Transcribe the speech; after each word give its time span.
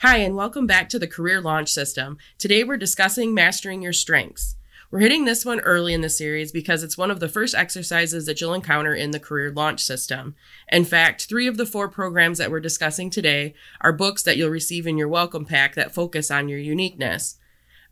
Hi, 0.00 0.18
and 0.18 0.36
welcome 0.36 0.66
back 0.66 0.90
to 0.90 0.98
the 0.98 1.06
Career 1.06 1.40
Launch 1.40 1.70
System. 1.70 2.18
Today 2.36 2.62
we're 2.62 2.76
discussing 2.76 3.32
mastering 3.32 3.80
your 3.80 3.94
strengths. 3.94 4.56
We're 4.90 4.98
hitting 5.00 5.24
this 5.24 5.46
one 5.46 5.60
early 5.60 5.94
in 5.94 6.02
the 6.02 6.10
series 6.10 6.52
because 6.52 6.82
it's 6.82 6.98
one 6.98 7.10
of 7.10 7.18
the 7.18 7.30
first 7.30 7.54
exercises 7.54 8.26
that 8.26 8.38
you'll 8.38 8.52
encounter 8.52 8.92
in 8.92 9.12
the 9.12 9.18
Career 9.18 9.50
Launch 9.50 9.82
System. 9.82 10.34
In 10.70 10.84
fact, 10.84 11.24
three 11.24 11.46
of 11.46 11.56
the 11.56 11.64
four 11.64 11.88
programs 11.88 12.36
that 12.36 12.50
we're 12.50 12.60
discussing 12.60 13.08
today 13.08 13.54
are 13.80 13.90
books 13.90 14.22
that 14.24 14.36
you'll 14.36 14.50
receive 14.50 14.86
in 14.86 14.98
your 14.98 15.08
welcome 15.08 15.46
pack 15.46 15.74
that 15.76 15.94
focus 15.94 16.30
on 16.30 16.50
your 16.50 16.58
uniqueness. 16.58 17.38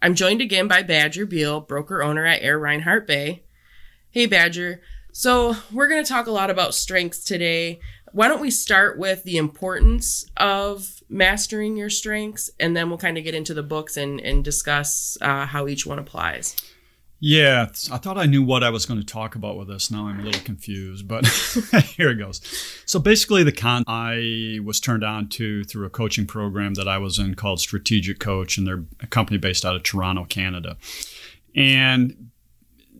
I'm 0.03 0.15
joined 0.15 0.43
again 0.43 0.69
by 0.69 0.83
Badger 0.83 1.25
Beal, 1.25 1.63
broker 1.63 2.03
owner 2.03 2.27
at 2.27 2.43
Ayre 2.43 2.59
Rhinehart 2.59 3.07
Bay. 3.07 3.45
Hey, 4.11 4.27
Badger. 4.27 4.83
So, 5.11 5.57
we're 5.73 5.89
going 5.89 6.05
to 6.05 6.09
talk 6.09 6.27
a 6.27 6.33
lot 6.33 6.51
about 6.51 6.75
strengths 6.75 7.25
today. 7.25 7.81
Why 8.15 8.29
don't 8.29 8.41
we 8.41 8.53
start 8.53 8.97
with 8.97 9.25
the 9.25 9.39
importance 9.39 10.25
of 10.37 11.03
mastering 11.09 11.77
your 11.77 11.91
strengths, 11.91 12.49
and 12.61 12.77
then 12.77 12.89
we'll 12.89 12.97
kind 12.97 13.19
of 13.19 13.25
get 13.25 13.35
into 13.35 13.55
the 13.55 13.63
books 13.65 13.97
and, 13.97 14.21
and 14.21 14.45
discuss 14.45 15.19
uh, 15.21 15.47
how 15.47 15.67
each 15.67 15.85
one 15.85 15.99
applies. 15.99 16.55
Yeah, 17.19 17.67
I 17.91 17.99
thought 17.99 18.17
I 18.17 18.27
knew 18.27 18.45
what 18.45 18.63
I 18.63 18.71
was 18.71 18.87
going 18.87 19.01
to 19.01 19.07
talk 19.07 19.35
about 19.35 19.57
with 19.57 19.67
this. 19.67 19.91
Now 19.91 20.07
I'm 20.07 20.21
a 20.21 20.23
little 20.23 20.43
confused, 20.43 21.09
but 21.09 21.27
here 21.97 22.11
it 22.11 22.15
goes. 22.15 22.41
So 22.87 23.01
basically, 23.01 23.43
the 23.43 23.51
con 23.51 23.83
I 23.89 24.61
was 24.63 24.79
turned 24.79 25.03
on 25.03 25.29
to 25.31 25.65
through 25.65 25.85
a 25.85 25.91
coaching 25.91 26.27
program 26.27 26.75
that 26.75 26.87
I 26.87 26.99
was 26.99 27.19
in 27.19 27.35
called 27.35 27.59
Strategic 27.59 28.21
Coach, 28.21 28.57
and 28.57 28.65
they're 28.65 28.85
a 29.01 29.09
company 29.09 29.39
based 29.39 29.65
out 29.65 29.75
of 29.75 29.83
Toronto, 29.83 30.25
Canada. 30.25 30.77
And 31.57 32.31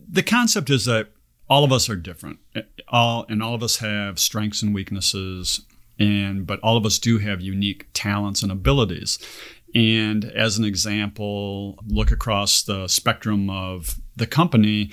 the 0.09 0.23
concept 0.23 0.69
is 0.69 0.83
that 0.85 1.07
all 1.49 1.63
of 1.63 1.71
us 1.71 1.89
are 1.89 1.95
different, 1.95 2.39
eh, 2.55 2.61
all 2.87 3.25
and 3.29 3.41
all 3.41 3.55
of 3.55 3.63
us 3.63 3.77
have 3.77 4.19
strengths 4.19 4.61
and 4.61 4.73
weaknesses 4.73 5.61
and 5.97 6.45
but 6.45 6.59
all 6.59 6.77
of 6.77 6.85
us 6.85 6.99
do 6.99 7.19
have 7.19 7.41
unique 7.41 7.87
talents 7.93 8.43
and 8.43 8.51
abilities. 8.51 9.17
And 9.73 10.25
as 10.25 10.57
an 10.57 10.65
example 10.65 11.77
look 11.87 12.11
across 12.11 12.63
the 12.63 12.87
spectrum 12.87 13.49
of 13.49 13.99
the 14.15 14.27
company 14.27 14.91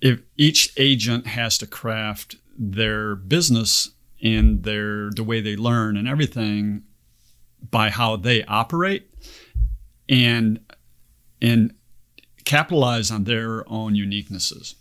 if 0.00 0.20
each 0.36 0.72
agent 0.76 1.26
has 1.26 1.56
to 1.58 1.66
craft 1.66 2.36
their 2.58 3.16
business 3.16 3.90
and 4.22 4.62
their 4.62 5.10
the 5.10 5.24
way 5.24 5.40
they 5.40 5.56
learn 5.56 5.96
and 5.96 6.06
everything 6.06 6.82
by 7.70 7.90
how 7.90 8.16
they 8.16 8.44
operate 8.44 9.10
and 10.08 10.60
and 11.40 11.74
capitalize 12.44 13.10
on 13.10 13.24
their 13.24 13.68
own 13.68 13.94
uniquenesses 13.94 14.74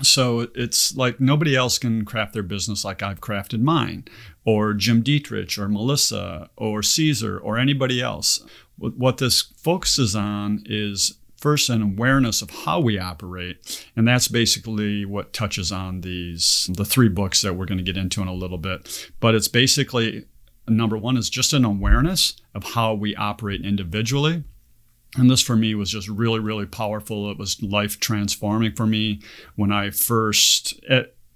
so 0.00 0.48
it's 0.54 0.96
like 0.96 1.20
nobody 1.20 1.54
else 1.54 1.78
can 1.78 2.04
craft 2.04 2.32
their 2.32 2.42
business 2.42 2.84
like 2.84 3.02
I've 3.02 3.20
crafted 3.20 3.60
mine, 3.60 4.04
or 4.44 4.72
Jim 4.72 5.02
Dietrich, 5.02 5.58
or 5.58 5.68
Melissa, 5.68 6.48
or 6.56 6.82
Caesar, 6.82 7.38
or 7.38 7.58
anybody 7.58 8.00
else. 8.00 8.42
What 8.78 9.18
this 9.18 9.42
focuses 9.42 10.16
on 10.16 10.62
is 10.64 11.18
first 11.36 11.68
an 11.68 11.82
awareness 11.82 12.40
of 12.40 12.50
how 12.50 12.80
we 12.80 12.98
operate, 12.98 13.84
and 13.94 14.08
that's 14.08 14.28
basically 14.28 15.04
what 15.04 15.34
touches 15.34 15.70
on 15.70 16.00
these 16.00 16.70
the 16.72 16.86
three 16.86 17.10
books 17.10 17.42
that 17.42 17.54
we're 17.54 17.66
going 17.66 17.78
to 17.78 17.84
get 17.84 17.98
into 17.98 18.22
in 18.22 18.28
a 18.28 18.34
little 18.34 18.58
bit. 18.58 19.10
But 19.20 19.34
it's 19.34 19.48
basically 19.48 20.24
number 20.66 20.96
one 20.96 21.18
is 21.18 21.28
just 21.28 21.52
an 21.52 21.66
awareness 21.66 22.34
of 22.54 22.64
how 22.64 22.94
we 22.94 23.14
operate 23.16 23.64
individually 23.64 24.44
and 25.16 25.30
this 25.30 25.42
for 25.42 25.56
me 25.56 25.74
was 25.74 25.90
just 25.90 26.08
really 26.08 26.40
really 26.40 26.66
powerful. 26.66 27.30
It 27.30 27.38
was 27.38 27.62
life 27.62 28.00
transforming 28.00 28.72
for 28.72 28.86
me 28.86 29.20
when 29.56 29.72
i 29.72 29.90
first 29.90 30.80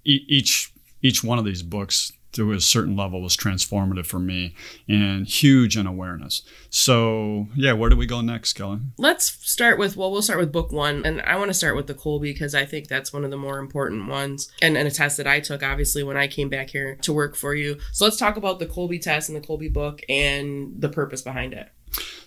each 0.03 0.73
each 1.01 1.23
one 1.23 1.39
of 1.39 1.45
these 1.45 1.63
books 1.63 2.11
to 2.33 2.51
a 2.51 2.59
certain 2.59 2.95
level 2.95 3.21
was 3.21 3.35
transformative 3.37 4.05
for 4.05 4.19
me 4.19 4.53
and 4.87 5.27
huge 5.27 5.77
in 5.77 5.87
awareness. 5.87 6.43
So 6.69 7.47
yeah 7.55 7.73
where 7.73 7.89
do 7.89 7.95
we 7.95 8.05
go 8.05 8.21
next 8.21 8.53
kelly? 8.53 8.79
Let's 8.97 9.25
start 9.49 9.77
with 9.77 9.95
well 9.95 10.11
we'll 10.11 10.21
start 10.21 10.39
with 10.39 10.51
book 10.51 10.71
one. 10.71 11.05
And 11.05 11.21
i 11.21 11.35
want 11.35 11.49
to 11.49 11.53
start 11.53 11.75
with 11.75 11.87
the 11.87 11.93
kolbe 11.93 12.21
because 12.21 12.55
i 12.55 12.65
think 12.65 12.87
that's 12.87 13.13
one 13.13 13.23
of 13.23 13.31
the 13.31 13.37
more 13.37 13.59
important 13.59 14.07
ones 14.07 14.51
and, 14.61 14.77
and 14.77 14.87
a 14.87 14.91
test 14.91 15.17
that 15.17 15.27
i 15.27 15.39
took 15.39 15.63
obviously 15.63 16.03
when 16.03 16.17
i 16.17 16.27
came 16.27 16.49
back 16.49 16.69
here 16.71 16.95
to 17.01 17.13
work 17.13 17.35
for 17.35 17.53
you. 17.53 17.77
So 17.91 18.05
let's 18.05 18.17
talk 18.17 18.37
about 18.37 18.59
the 18.59 18.65
kolbe 18.65 19.01
test 19.01 19.29
and 19.29 19.35
the 19.35 19.47
kolbe 19.47 19.71
book 19.71 20.01
and 20.09 20.73
the 20.79 20.89
purpose 20.89 21.21
behind 21.21 21.53
it. 21.53 21.69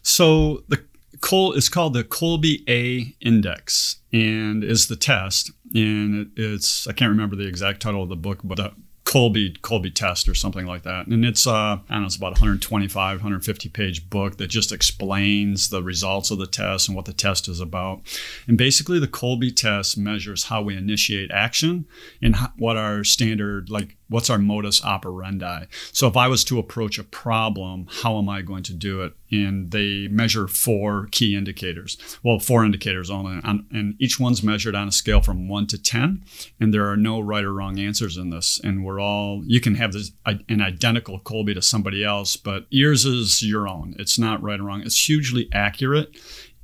So 0.03 0.65
the 0.69 0.83
Col 1.21 1.53
is 1.53 1.69
called 1.69 1.95
the 1.95 2.05
Kolbe 2.05 2.69
A 2.69 3.15
Index 3.21 3.97
and 4.13 4.65
is 4.65 4.89
the 4.89 4.97
test. 4.97 5.51
And 5.75 6.33
it's 6.37 6.87
I 6.87 6.93
can't 6.93 7.11
remember 7.11 7.37
the 7.37 7.47
exact 7.47 7.83
title 7.83 8.03
of 8.03 8.09
the 8.09 8.17
book, 8.17 8.41
but 8.43 8.57
the 8.57 8.73
Kolbe 9.05 9.59
Kolbe 9.61 9.93
test 9.93 10.29
or 10.29 10.35
something 10.35 10.67
like 10.67 10.83
that. 10.85 11.09
And 11.09 11.25
it's 11.25 11.47
uh, 11.47 11.51
I 11.53 11.81
don't 11.89 12.03
know, 12.03 12.07
it's 12.07 12.17
about 12.17 12.33
125, 12.33 13.17
150 13.19 13.69
page 13.69 14.09
book 14.09 14.37
that 14.37 14.47
just 14.47 14.71
explains 14.71 15.69
the 15.69 15.83
results 15.83 16.31
of 16.31 16.39
the 16.39 16.47
test 16.47 16.89
and 16.89 16.95
what 16.95 17.07
the 17.07 17.13
test 17.13 17.49
is 17.49 17.61
about. 17.61 18.03
And 18.47 18.57
basically, 18.57 19.01
the 19.01 19.09
Kolbe 19.09 19.55
test 19.55 19.99
measures 19.99 20.45
how 20.45 20.63
we 20.63 20.77
initiate 20.77 21.31
action 21.33 21.87
and 22.23 22.37
what 22.57 22.77
our 22.77 23.03
standard 23.03 23.69
like 23.69 23.97
what's 24.11 24.29
our 24.29 24.39
modus 24.39 24.85
operandi. 24.85 25.65
So 25.93 26.07
if 26.07 26.17
I 26.17 26.29
was 26.29 26.45
to 26.45 26.59
approach 26.59 26.99
a 26.99 27.05
problem, 27.05 27.87
how 28.03 28.19
am 28.19 28.29
I 28.29 28.43
going 28.43 28.65
to 28.65 28.75
do 28.75 29.01
it? 29.03 29.15
And 29.31 29.71
they 29.71 30.09
measure 30.09 30.49
four 30.49 31.09
key 31.13 31.37
indicators. 31.37 31.97
Well, 32.23 32.41
four 32.41 32.65
indicators 32.65 33.09
only, 33.09 33.41
and 33.45 33.95
each 33.99 34.19
one's 34.19 34.43
measured 34.43 34.75
on 34.75 34.89
a 34.89 34.93
scale 34.93 35.23
from 35.23 35.49
one 35.49 35.69
to 35.69 35.81
ten. 35.81 36.25
And 36.59 36.75
there 36.75 36.91
are 36.91 36.97
no 36.97 37.21
right 37.21 37.45
or 37.45 37.53
wrong 37.55 37.79
answers 37.79 38.17
in 38.17 38.31
this. 38.31 38.61
And 38.63 38.85
we're 38.85 39.01
all 39.01 39.43
you 39.47 39.61
can 39.61 39.77
have 39.77 39.93
this 39.93 40.11
an 40.27 40.61
identical 40.61 41.21
Kolbe 41.21 41.55
to 41.55 41.63
somebody 41.63 42.05
else, 42.05 42.37
but 42.37 42.67
yours 42.71 43.05
is 43.05 43.43
your 43.43 43.69
own. 43.69 43.95
It's 43.99 44.19
not 44.19 44.43
right 44.43 44.59
or 44.59 44.65
wrong. 44.65 44.83
It's 44.83 45.09
hugely 45.09 45.49
accurate 45.53 46.17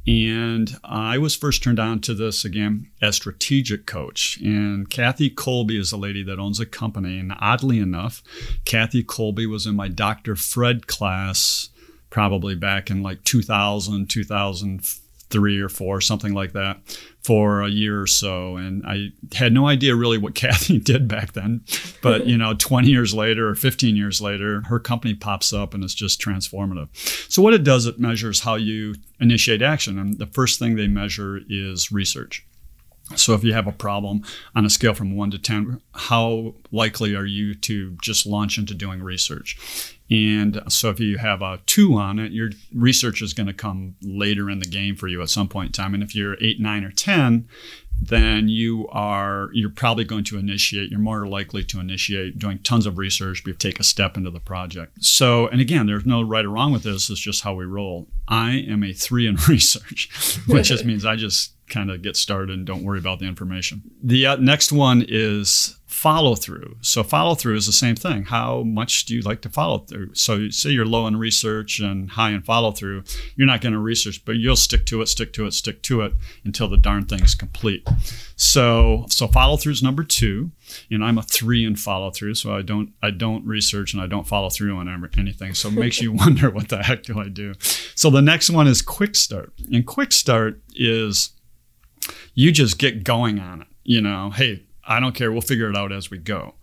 and 0.06 0.78
I 0.84 1.19
was 1.19 1.34
first 1.34 1.62
turned 1.62 1.81
on 1.81 2.00
to 2.03 2.15
this 2.15 2.44
again 2.44 2.91
as 3.03 3.17
strategic 3.17 3.87
coach. 3.87 4.39
And 4.41 4.89
Kathy 4.89 5.31
Kolbe 5.31 5.78
is 5.78 5.91
a 5.91 5.97
lady 5.97 6.22
that 6.22 6.39
owns 6.39 6.61
a 6.61 6.67
company. 6.67 7.19
And 7.19 7.33
oddly 7.41 7.81
enough, 7.81 8.22
Kathy 8.65 9.03
Kolbe 9.03 9.49
was 9.49 9.67
in 9.67 9.75
my 9.75 9.89
Dr. 9.89 10.37
Fred 10.37 10.87
class 10.87 11.71
probably 12.09 12.55
back 12.55 12.89
in 12.89 13.03
like 13.03 13.25
2000, 13.25 14.09
2003 15.31 15.60
or 15.60 15.69
four, 15.69 16.00
something 16.00 16.34
like 16.34 16.53
that 16.53 16.78
for 17.22 17.62
a 17.62 17.69
year 17.69 18.00
or 18.00 18.06
so. 18.06 18.56
And 18.56 18.84
I 18.87 19.09
had 19.34 19.53
no 19.53 19.66
idea 19.66 19.94
really 19.94 20.19
what 20.19 20.34
Kathy 20.37 20.78
did 20.78 21.09
back 21.09 21.32
then. 21.32 21.64
But, 22.03 22.26
you 22.26 22.37
know, 22.37 22.54
20 22.54 22.88
years 22.88 23.14
later 23.14 23.48
or 23.48 23.54
15 23.54 23.97
years 23.97 24.20
later, 24.20 24.62
her 24.66 24.78
company 24.78 25.14
pops 25.14 25.53
up 25.53 25.75
and 25.75 25.82
it's 25.82 25.94
just 25.94 26.20
transformative. 26.20 26.88
So, 27.31 27.42
what 27.42 27.54
it 27.54 27.64
does, 27.64 27.87
it 27.87 27.98
measures 27.98 28.41
how 28.41 28.54
you 28.54 28.94
initiate 29.20 29.62
action. 29.62 29.98
And 29.98 30.19
the 30.19 30.26
first 30.26 30.59
thing 30.59 30.76
they 30.76 30.88
measure 30.88 31.41
is 31.48 31.91
research. 31.91 32.47
So, 33.15 33.34
if 33.34 33.44
you 33.44 33.53
have 33.53 33.69
a 33.69 33.72
problem 33.72 34.22
on 34.55 34.65
a 34.65 34.71
scale 34.71 34.94
from 34.94 35.17
one 35.17 35.31
to 35.31 35.39
10, 35.39 35.81
how 35.94 36.55
likely 36.72 37.15
are 37.15 37.25
you 37.25 37.55
to 37.55 37.97
just 38.03 38.27
launch 38.27 38.59
into 38.59 38.75
doing 38.75 39.00
research? 39.00 39.97
And 40.11 40.62
so 40.69 40.91
if 40.91 41.00
you 41.00 41.19
have 41.19 41.43
a 41.43 41.61
two 41.67 41.97
on 41.97 42.19
it, 42.19 42.31
your 42.31 42.50
research 42.72 43.22
is 43.22 43.33
going 43.33 43.49
to 43.49 43.53
come 43.53 43.97
later 44.00 44.49
in 44.49 44.61
the 44.61 44.67
game 44.67 44.94
for 44.94 45.09
you 45.09 45.21
at 45.21 45.31
some 45.31 45.49
point 45.49 45.69
in 45.69 45.72
time. 45.72 45.94
And 45.94 46.03
if 46.03 46.15
you're 46.15 46.37
eight, 46.41 46.61
nine, 46.61 46.84
or 46.84 46.93
10, 46.93 47.49
then 48.01 48.49
you 48.49 48.87
are 48.89 49.49
you're 49.53 49.71
probably 49.71 50.05
going 50.05 50.25
to 50.25 50.39
initiate 50.39 50.91
you're 50.91 51.01
more 51.01 51.27
likely 51.27 51.65
to 51.65 51.81
initiate 51.81 52.39
doing 52.39 52.59
tons 52.59 52.87
of 52.87 52.99
research 52.99 53.43
before 53.45 53.57
take 53.57 53.81
a 53.81 53.84
step 53.84 54.17
into 54.17 54.31
the 54.31 54.41
project. 54.41 55.03
So 55.03 55.49
and 55.49 55.61
again 55.61 55.87
there's 55.87 56.06
no 56.06 56.23
right 56.23 56.45
or 56.45 56.51
wrong 56.51 56.73
with 56.73 56.83
this 56.83 57.11
it's 57.11 57.21
just 57.21 57.43
how 57.43 57.55
we 57.55 57.65
roll. 57.65 58.09
I 58.29 58.65
am 58.69 58.83
a 58.83 58.93
three 58.93 59.27
in 59.27 59.37
research 59.49 60.39
which 60.47 60.69
just 60.69 60.85
means 60.85 61.05
i 61.05 61.17
just 61.17 61.53
kind 61.69 61.91
of 61.91 62.03
get 62.03 62.17
started 62.17 62.56
and 62.56 62.67
don't 62.67 62.85
worry 62.85 62.99
about 62.99 63.19
the 63.19 63.27
information. 63.27 63.83
The 64.03 64.27
uh, 64.27 64.37
next 64.37 64.73
one 64.73 65.05
is 65.06 65.77
follow 65.97 66.34
through. 66.34 66.77
So 66.83 67.03
follow 67.03 67.34
through 67.34 67.57
is 67.57 67.65
the 67.65 67.73
same 67.73 67.97
thing. 67.97 68.25
How 68.25 68.62
much 68.62 69.07
do 69.07 69.15
you 69.15 69.23
like 69.23 69.41
to 69.41 69.49
follow 69.49 69.79
through? 69.79 70.15
So 70.15 70.51
say 70.51 70.71
you're 70.71 70.84
low 70.84 71.07
in 71.07 71.17
research 71.17 71.81
and 71.81 72.11
high 72.11 72.32
in 72.32 72.43
follow 72.43 72.70
through, 72.70 73.05
you're 73.35 73.47
not 73.47 73.62
going 73.62 73.73
to 73.73 73.79
research, 73.79 74.23
but 74.26 74.37
you'll 74.37 74.56
stick 74.56 74.85
to 74.87 75.00
it, 75.00 75.06
stick 75.06 75.32
to 75.32 75.47
it, 75.47 75.53
stick 75.53 75.81
to 75.85 76.03
it 76.03 76.12
until 76.44 76.69
the 76.69 76.76
darn 76.76 77.06
thing 77.06 77.23
is 77.23 77.35
complete. 77.35 77.88
So 78.37 79.06
so 79.09 79.26
follow 79.26 79.56
through 79.56 79.73
is 79.73 79.82
number 79.82 80.05
two. 80.05 80.50
and 80.91 81.03
I'm 81.03 81.17
a 81.17 81.23
three 81.23 81.65
in 81.65 81.76
follow 81.76 82.11
through, 82.11 82.35
so 82.35 82.55
I 82.55 82.61
don't 82.61 82.93
I 83.03 83.11
don't 83.11 83.47
research 83.47 83.94
and 83.94 84.03
I 84.03 84.06
don't 84.06 84.29
follow 84.29 84.50
through 84.50 84.76
on 84.76 85.09
anything. 85.17 85.55
So 85.55 85.69
it 85.69 85.75
makes 85.75 86.03
you 86.03 86.12
wonder 86.25 86.50
what 86.50 86.69
the 86.69 86.82
heck 86.82 87.05
do 87.05 87.19
I 87.19 87.29
do? 87.29 87.55
So 87.94 88.11
the 88.11 88.20
next 88.20 88.50
one 88.50 88.67
is 88.67 88.82
quick 88.82 89.17
start, 89.17 89.55
and 89.73 89.87
quick 89.87 90.12
start 90.12 90.61
is 90.75 91.31
you 92.35 92.53
just 92.53 92.79
get 92.79 93.03
going 93.03 93.38
on 93.38 93.62
it. 93.62 93.69
You 93.82 94.03
know, 94.03 94.31
hey, 94.31 94.67
I 94.87 95.00
don't 95.00 95.15
care. 95.15 95.33
We'll 95.33 95.41
figure 95.41 95.69
it 95.69 95.77
out 95.77 95.93
as 95.93 96.11
we 96.11 96.19
go. 96.19 96.55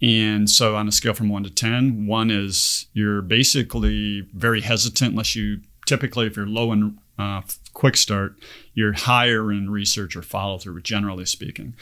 And 0.00 0.48
so, 0.48 0.76
on 0.76 0.86
a 0.86 0.92
scale 0.92 1.14
from 1.14 1.28
one 1.28 1.42
to 1.42 1.50
10, 1.50 2.06
one 2.06 2.30
is 2.30 2.86
you're 2.92 3.22
basically 3.22 4.28
very 4.32 4.60
hesitant 4.60 5.12
unless 5.12 5.34
you 5.34 5.60
typically, 5.86 6.26
if 6.26 6.36
you're 6.36 6.46
low 6.46 6.72
in 6.72 6.98
uh, 7.18 7.42
quick 7.74 7.96
start, 7.96 8.36
you're 8.74 8.92
higher 8.92 9.50
in 9.50 9.70
research 9.70 10.14
or 10.14 10.22
follow 10.22 10.58
through, 10.58 10.80
generally 10.82 11.24
speaking. 11.24 11.74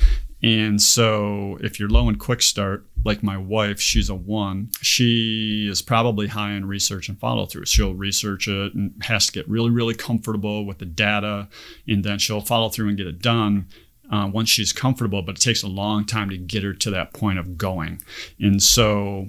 And 0.42 0.80
so 0.80 1.58
if 1.60 1.80
you're 1.80 1.88
low 1.88 2.08
in 2.08 2.16
quick 2.16 2.40
start, 2.40 2.86
like 3.04 3.22
my 3.22 3.36
wife, 3.36 3.80
she's 3.80 4.08
a 4.08 4.14
one, 4.14 4.70
she 4.80 5.68
is 5.68 5.82
probably 5.82 6.28
high 6.28 6.52
in 6.52 6.66
research 6.66 7.08
and 7.08 7.18
follow 7.18 7.46
through. 7.46 7.66
She'll 7.66 7.94
research 7.94 8.46
it 8.48 8.74
and 8.74 8.94
has 9.02 9.26
to 9.26 9.32
get 9.32 9.48
really, 9.48 9.70
really 9.70 9.94
comfortable 9.94 10.64
with 10.64 10.78
the 10.78 10.84
data, 10.86 11.48
and 11.88 12.04
then 12.04 12.18
she'll 12.18 12.40
follow 12.40 12.68
through 12.68 12.88
and 12.88 12.96
get 12.96 13.06
it 13.06 13.20
done. 13.20 13.66
Uh, 14.10 14.30
once 14.32 14.48
she's 14.48 14.72
comfortable, 14.72 15.20
but 15.22 15.36
it 15.36 15.40
takes 15.40 15.62
a 15.62 15.68
long 15.68 16.04
time 16.04 16.30
to 16.30 16.36
get 16.36 16.62
her 16.62 16.72
to 16.72 16.90
that 16.90 17.12
point 17.12 17.38
of 17.38 17.58
going. 17.58 18.00
And 18.38 18.62
so 18.62 19.26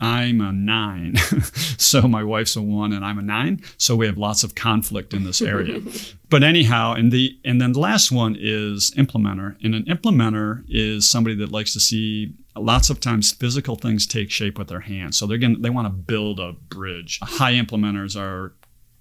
I'm 0.00 0.40
a 0.40 0.52
nine. 0.52 1.16
so 1.76 2.02
my 2.02 2.22
wife's 2.22 2.54
a 2.56 2.62
one 2.62 2.92
and 2.92 3.04
I'm 3.04 3.18
a 3.18 3.22
nine. 3.22 3.62
So 3.78 3.96
we 3.96 4.06
have 4.06 4.18
lots 4.18 4.44
of 4.44 4.54
conflict 4.54 5.12
in 5.12 5.24
this 5.24 5.42
area. 5.42 5.80
but 6.30 6.42
anyhow, 6.42 6.94
and 6.94 7.10
the 7.10 7.38
and 7.44 7.60
then 7.60 7.72
the 7.72 7.80
last 7.80 8.12
one 8.12 8.36
is 8.38 8.92
implementer. 8.92 9.56
And 9.62 9.74
an 9.74 9.84
implementer 9.84 10.64
is 10.68 11.08
somebody 11.08 11.34
that 11.36 11.50
likes 11.50 11.72
to 11.72 11.80
see 11.80 12.34
lots 12.56 12.90
of 12.90 13.00
times 13.00 13.32
physical 13.32 13.76
things 13.76 14.06
take 14.06 14.30
shape 14.30 14.58
with 14.58 14.68
their 14.68 14.80
hands. 14.80 15.16
So 15.18 15.26
they're 15.26 15.38
going 15.38 15.62
they 15.62 15.70
want 15.70 15.86
to 15.86 15.92
build 15.92 16.38
a 16.38 16.52
bridge. 16.52 17.18
High 17.22 17.54
implementers 17.54 18.16
are 18.16 18.54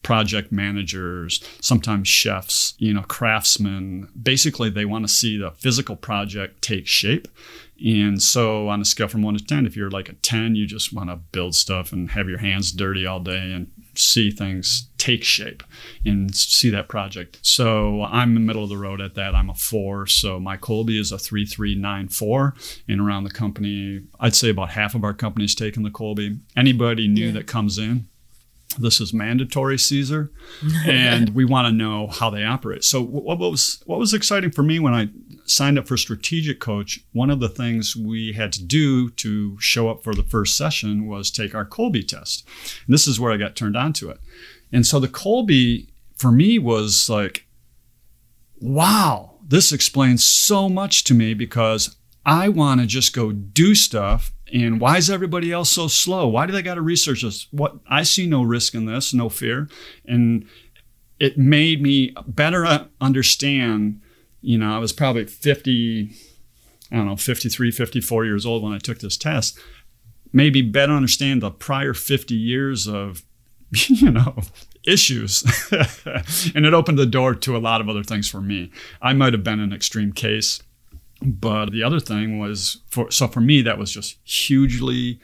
project 0.07 0.53
managers, 0.53 1.43
sometimes 1.59 2.07
chefs, 2.07 2.75
you 2.77 2.93
know, 2.93 3.01
craftsmen. 3.01 4.07
Basically, 4.19 4.69
they 4.69 4.85
want 4.85 5.05
to 5.05 5.13
see 5.13 5.37
the 5.37 5.51
physical 5.51 5.97
project 5.97 6.61
take 6.61 6.87
shape. 6.87 7.27
And 7.85 8.21
so, 8.21 8.69
on 8.69 8.79
a 8.79 8.85
scale 8.85 9.09
from 9.09 9.21
one 9.21 9.37
to 9.37 9.43
10, 9.43 9.65
if 9.65 9.75
you're 9.75 9.91
like 9.91 10.07
a 10.07 10.13
10, 10.13 10.55
you 10.55 10.65
just 10.65 10.93
want 10.93 11.09
to 11.09 11.17
build 11.17 11.55
stuff 11.55 11.91
and 11.91 12.11
have 12.11 12.29
your 12.29 12.37
hands 12.37 12.71
dirty 12.71 13.05
all 13.05 13.19
day 13.19 13.51
and 13.51 13.69
see 13.95 14.31
things 14.31 14.89
take 14.97 15.25
shape 15.25 15.61
and 16.05 16.33
see 16.33 16.69
that 16.69 16.87
project. 16.87 17.39
So, 17.41 18.03
I'm 18.03 18.29
in 18.29 18.35
the 18.35 18.39
middle 18.39 18.63
of 18.63 18.69
the 18.69 18.77
road 18.77 19.01
at 19.01 19.15
that. 19.15 19.35
I'm 19.35 19.49
a 19.49 19.55
four. 19.55 20.07
So, 20.07 20.39
my 20.39 20.55
Kolbe 20.55 20.97
is 20.97 21.11
a 21.11 21.19
3394. 21.19 22.55
And 22.87 23.01
around 23.01 23.25
the 23.25 23.29
company, 23.29 24.03
I'd 24.21 24.35
say 24.35 24.51
about 24.51 24.69
half 24.69 24.95
of 24.95 25.03
our 25.03 25.13
company's 25.13 25.53
taking 25.53 25.83
the 25.83 25.91
Kolbe. 25.91 26.39
Anybody 26.55 27.09
new 27.09 27.27
yeah. 27.27 27.33
that 27.33 27.47
comes 27.47 27.77
in, 27.77 28.07
this 28.77 29.01
is 29.01 29.13
mandatory 29.13 29.77
Caesar, 29.77 30.31
and 30.85 31.29
we 31.29 31.45
want 31.45 31.67
to 31.67 31.71
know 31.71 32.07
how 32.07 32.29
they 32.29 32.43
operate. 32.43 32.83
So, 32.83 33.01
what 33.01 33.39
was 33.39 33.81
what 33.85 33.99
was 33.99 34.13
exciting 34.13 34.51
for 34.51 34.63
me 34.63 34.79
when 34.79 34.93
I 34.93 35.09
signed 35.45 35.77
up 35.77 35.87
for 35.87 35.97
strategic 35.97 36.59
coach? 36.59 36.99
One 37.13 37.29
of 37.29 37.39
the 37.39 37.49
things 37.49 37.95
we 37.95 38.33
had 38.33 38.51
to 38.53 38.63
do 38.63 39.09
to 39.11 39.59
show 39.59 39.89
up 39.89 40.03
for 40.03 40.13
the 40.13 40.23
first 40.23 40.55
session 40.55 41.07
was 41.07 41.31
take 41.31 41.55
our 41.55 41.65
Kolbe 41.65 42.07
test. 42.07 42.47
And 42.85 42.93
this 42.93 43.07
is 43.07 43.19
where 43.19 43.31
I 43.31 43.37
got 43.37 43.55
turned 43.55 43.77
on 43.77 43.93
to 43.93 44.09
it. 44.09 44.19
And 44.71 44.85
so 44.85 44.99
the 44.99 45.07
Kolbe 45.07 45.87
for 46.15 46.31
me 46.31 46.59
was 46.59 47.09
like, 47.09 47.45
wow, 48.59 49.35
this 49.47 49.71
explains 49.71 50.23
so 50.23 50.67
much 50.67 51.03
to 51.05 51.13
me 51.13 51.33
because 51.33 51.95
I 52.25 52.49
want 52.49 52.81
to 52.81 52.87
just 52.87 53.13
go 53.13 53.31
do 53.31 53.75
stuff 53.75 54.33
and 54.53 54.79
why 54.79 54.97
is 54.97 55.09
everybody 55.09 55.51
else 55.51 55.69
so 55.69 55.87
slow? 55.87 56.27
Why 56.27 56.45
do 56.45 56.53
they 56.53 56.61
got 56.61 56.75
to 56.75 56.81
research 56.81 57.21
this? 57.21 57.47
What 57.51 57.77
I 57.89 58.03
see 58.03 58.27
no 58.27 58.43
risk 58.43 58.73
in 58.73 58.85
this, 58.85 59.13
no 59.13 59.29
fear, 59.29 59.67
and 60.05 60.47
it 61.19 61.37
made 61.37 61.81
me 61.81 62.13
better 62.25 62.87
understand. 63.01 64.01
You 64.41 64.57
know, 64.57 64.75
I 64.75 64.79
was 64.79 64.93
probably 64.93 65.25
50, 65.25 66.11
I 66.91 66.95
don't 66.95 67.07
know, 67.07 67.15
53, 67.15 67.71
54 67.71 68.25
years 68.25 68.45
old 68.45 68.63
when 68.63 68.73
I 68.73 68.77
took 68.77 68.99
this 68.99 69.17
test. 69.17 69.59
Maybe 70.31 70.61
better 70.61 70.93
understand 70.93 71.41
the 71.41 71.51
prior 71.51 71.93
50 71.93 72.35
years 72.35 72.87
of, 72.87 73.23
you 73.87 74.11
know, 74.11 74.37
issues. 74.85 75.43
and 76.55 76.65
it 76.65 76.73
opened 76.73 76.99
the 76.99 77.05
door 77.05 77.35
to 77.35 77.57
a 77.57 77.59
lot 77.59 77.81
of 77.81 77.89
other 77.89 78.03
things 78.03 78.29
for 78.29 78.41
me. 78.41 78.71
I 79.01 79.13
might 79.13 79.33
have 79.33 79.43
been 79.43 79.59
an 79.59 79.73
extreme 79.73 80.13
case 80.13 80.61
but 81.21 81.71
the 81.71 81.83
other 81.83 81.99
thing 81.99 82.39
was 82.39 82.81
for 82.87 83.09
so 83.11 83.27
for 83.27 83.41
me 83.41 83.61
that 83.61 83.77
was 83.77 83.91
just 83.91 84.17
hugely 84.23 85.19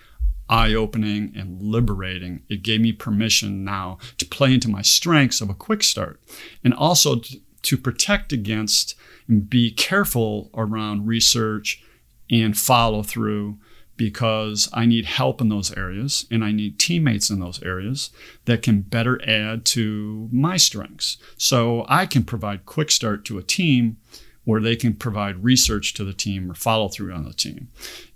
eye-opening 0.49 1.31
and 1.35 1.61
liberating. 1.61 2.41
It 2.49 2.63
gave 2.63 2.81
me 2.81 2.91
permission 2.91 3.63
now 3.63 3.97
to 4.17 4.25
play 4.25 4.53
into 4.53 4.69
my 4.69 4.81
strengths 4.81 5.41
of 5.41 5.49
a 5.49 5.55
quick 5.55 5.83
start 5.83 6.21
and 6.63 6.73
also 6.73 7.15
to, 7.15 7.39
to 7.63 7.77
protect 7.77 8.33
against 8.33 8.95
and 9.27 9.49
be 9.49 9.71
careful 9.71 10.49
around 10.53 11.07
research 11.07 11.83
and 12.29 12.57
follow 12.57 13.03
through 13.03 13.57
because 13.95 14.69
I 14.73 14.85
need 14.85 15.05
help 15.05 15.39
in 15.39 15.49
those 15.49 15.71
areas 15.77 16.25
and 16.31 16.43
I 16.43 16.51
need 16.51 16.79
teammates 16.79 17.29
in 17.29 17.39
those 17.39 17.61
areas 17.63 18.09
that 18.45 18.61
can 18.61 18.81
better 18.81 19.21
add 19.27 19.65
to 19.67 20.29
my 20.31 20.57
strengths. 20.57 21.17
So 21.37 21.85
I 21.87 22.05
can 22.05 22.23
provide 22.23 22.65
quick 22.65 22.91
start 22.91 23.23
to 23.25 23.37
a 23.37 23.43
team 23.43 23.97
where 24.45 24.61
they 24.61 24.75
can 24.75 24.93
provide 24.93 25.43
research 25.43 25.93
to 25.93 26.03
the 26.03 26.13
team 26.13 26.51
or 26.51 26.53
follow 26.53 26.89
through 26.89 27.13
on 27.13 27.23
the 27.23 27.33
team. 27.33 27.69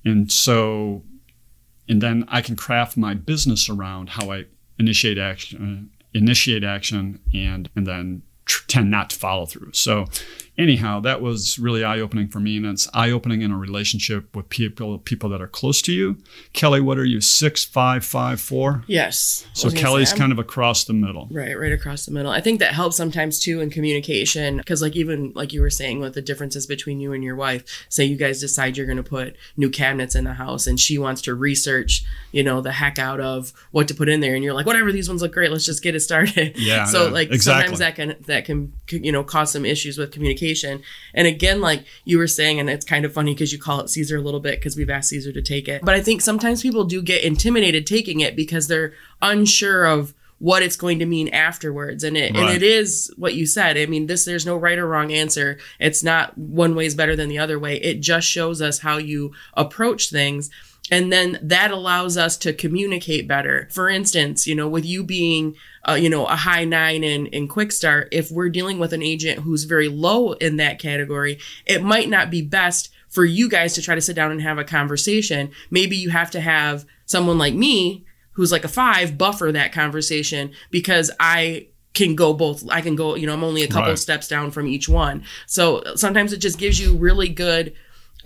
And 0.03 0.31
so, 0.31 1.03
and 1.88 2.01
then 2.01 2.25
I 2.27 2.41
can 2.41 2.56
craft 2.56 2.97
my 2.97 3.13
business 3.13 3.69
around 3.69 4.09
how 4.09 4.31
I 4.31 4.45
initiate 4.77 5.18
action, 5.18 5.89
initiate 6.13 6.63
action, 6.63 7.19
and 7.33 7.69
and 7.75 7.88
then 7.88 8.24
tend 8.68 8.91
not 8.91 9.09
to 9.12 9.15
follow 9.15 9.45
through. 9.45 9.71
So, 9.74 10.06
anyhow, 10.57 11.00
that 11.01 11.21
was 11.21 11.59
really 11.59 11.83
eye 11.83 12.00
opening 12.00 12.27
for 12.27 12.39
me, 12.39 12.57
and 12.57 12.65
it's 12.65 12.88
eye 12.94 13.12
opening 13.12 13.42
in 13.42 13.51
a 13.51 13.57
relationship 13.57 14.36
with 14.36 14.50
people 14.50 14.98
people 15.00 15.30
that 15.30 15.42
are 15.42 15.48
close 15.48 15.81
to 15.83 15.94
you. 15.94 16.18
Kelly, 16.54 16.81
what 16.81 16.98
are 16.98 17.06
you? 17.06 17.21
Six 17.21 17.63
five 17.63 18.04
five 18.04 18.42
four. 18.42 18.83
Yes. 18.88 19.45
So 19.54 19.69
Kelly's 19.69 20.13
kind 20.13 20.31
of 20.31 20.39
across 20.39 20.86
the 20.86 20.94
middle. 20.94 21.27
Right, 21.31 21.57
right 21.57 21.71
across 21.71 22.06
the 22.06 22.12
middle. 22.12 22.31
I 22.31 22.42
think 22.42 22.59
that 22.59 22.74
helps 22.74 22.98
sometimes 22.98 23.39
too 23.39 23.62
in 23.62 23.69
communication 23.69 24.57
because, 24.57 24.81
like, 24.81 24.95
even 24.95 25.31
like 25.36 25.54
you 25.54 25.62
were 25.62 25.69
saying, 25.69 26.00
with 26.00 26.13
the 26.13 26.21
differences 26.21 26.65
between 26.65 27.00
you 27.00 27.13
and 27.13 27.24
your 27.24 27.36
wife. 27.36 27.86
Say 27.89 28.06
you 28.06 28.18
guys 28.18 28.39
decide 28.39 28.77
you're 28.77 28.86
going 28.86 28.98
to 28.98 29.04
put 29.04 29.36
new 29.56 29.69
cabinets 29.69 30.15
in 30.15 30.24
the 30.24 30.33
house, 30.33 30.68
and 30.68 30.80
she 30.80 30.98
wants 30.98 31.21
to 31.24 31.36
research, 31.36 32.04
you 32.31 32.44
know, 32.44 32.62
the 32.62 32.71
heck 32.71 33.00
out 33.00 33.19
of 33.19 33.54
what 33.71 33.88
to 33.88 33.94
put 33.94 34.09
in 34.09 34.19
there, 34.19 34.36
and 34.36 34.44
you're 34.44 34.54
like, 34.54 34.65
whatever, 34.65 34.92
these 34.92 35.07
ones 35.07 35.21
look 35.21 35.33
great. 35.33 35.51
Let's 35.51 35.65
just 35.65 35.83
get 35.83 35.95
it 35.95 36.00
started. 36.01 36.57
Yeah. 36.57 36.86
so 36.86 37.06
yeah, 37.06 37.12
like 37.12 37.31
exactly. 37.31 37.68
sometimes 37.68 37.80
that 37.80 37.95
can 37.95 38.15
that 38.25 38.45
can 38.45 38.74
you 38.89 39.12
know 39.12 39.24
cause 39.24 39.51
some 39.51 39.65
issues 39.65 39.98
with 39.98 40.12
communication 40.12 40.46
communication. 40.47 40.83
And 41.13 41.27
again, 41.27 41.61
like 41.61 41.85
you 42.05 42.17
were 42.17 42.27
saying, 42.27 42.59
and 42.59 42.69
it's 42.69 42.85
kind 42.85 43.05
of 43.05 43.13
funny 43.13 43.33
because 43.33 43.51
you 43.51 43.59
call 43.59 43.79
it 43.79 43.89
Caesar 43.89 44.17
a 44.17 44.21
little 44.21 44.39
bit 44.39 44.59
because 44.59 44.75
we've 44.75 44.89
asked 44.89 45.09
Caesar 45.09 45.31
to 45.31 45.41
take 45.41 45.67
it. 45.67 45.83
But 45.83 45.95
I 45.95 46.01
think 46.01 46.21
sometimes 46.21 46.61
people 46.61 46.83
do 46.83 47.01
get 47.01 47.23
intimidated 47.23 47.88
taking 47.88 48.19
it 48.19 48.35
because 48.35 48.67
they're 48.67 48.94
unsure 49.21 49.85
of 49.85 50.13
what 50.39 50.61
it's 50.61 50.75
going 50.75 50.99
to 50.99 51.05
mean 51.05 51.29
afterwards 51.29 52.03
and 52.03 52.15
it 52.15 52.31
right. 52.31 52.44
and 52.44 52.55
it 52.55 52.61
is 52.61 53.11
what 53.17 53.33
you 53.33 53.47
said 53.47 53.75
i 53.75 53.88
mean 53.88 54.05
this 54.05 54.23
there's 54.23 54.45
no 54.45 54.55
right 54.55 54.77
or 54.77 54.88
wrong 54.88 55.11
answer 55.11 55.57
it's 55.79 56.03
not 56.03 56.38
one 56.38 56.75
way 56.75 56.85
is 56.85 56.94
better 56.94 57.15
than 57.15 57.27
the 57.27 57.39
other 57.39 57.57
way 57.57 57.77
it 57.77 58.01
just 58.01 58.27
shows 58.27 58.61
us 58.61 58.77
how 58.77 58.97
you 58.97 59.31
approach 59.55 60.11
things 60.11 60.51
and 60.89 61.11
then 61.11 61.37
that 61.41 61.71
allows 61.71 62.17
us 62.17 62.37
to 62.37 62.53
communicate 62.53 63.27
better 63.27 63.67
for 63.71 63.89
instance 63.89 64.47
you 64.47 64.55
know 64.55 64.67
with 64.67 64.85
you 64.85 65.03
being 65.03 65.55
uh, 65.87 65.93
you 65.93 66.09
know, 66.09 66.25
a 66.25 66.35
high 66.35 66.65
nine 66.65 67.03
in, 67.03 67.27
in 67.27 67.47
quick 67.47 67.71
start, 67.71 68.09
if 68.11 68.29
we're 68.29 68.49
dealing 68.49 68.77
with 68.77 68.91
an 68.91 69.01
agent 69.01 69.39
who's 69.39 69.63
very 69.63 69.87
low 69.87 70.33
in 70.33 70.57
that 70.57 70.79
category, 70.79 71.39
it 71.65 71.81
might 71.81 72.09
not 72.09 72.29
be 72.29 72.41
best 72.41 72.89
for 73.07 73.23
you 73.23 73.49
guys 73.49 73.73
to 73.73 73.81
try 73.81 73.95
to 73.95 74.01
sit 74.01 74.15
down 74.15 74.31
and 74.31 74.41
have 74.41 74.57
a 74.57 74.63
conversation. 74.63 75.49
Maybe 75.71 75.95
you 75.95 76.09
have 76.09 76.29
to 76.31 76.41
have 76.41 76.85
someone 77.06 77.37
like 77.37 77.53
me 77.53 78.06
who's 78.33 78.51
like 78.51 78.65
a 78.65 78.69
five 78.69 79.17
buffer 79.17 79.51
that 79.51 79.71
conversation 79.71 80.51
because 80.71 81.09
I 81.19 81.67
can 81.94 82.15
go 82.15 82.33
both. 82.33 82.69
I 82.69 82.81
can 82.81 82.95
go, 82.95 83.15
you 83.15 83.25
know, 83.25 83.33
I'm 83.33 83.44
only 83.44 83.63
a 83.63 83.67
couple 83.67 83.89
right. 83.89 83.97
steps 83.97 84.27
down 84.27 84.51
from 84.51 84.67
each 84.67 84.89
one. 84.89 85.23
So 85.47 85.83
sometimes 85.95 86.33
it 86.33 86.37
just 86.37 86.59
gives 86.59 86.79
you 86.79 86.97
really 86.97 87.29
good 87.29 87.73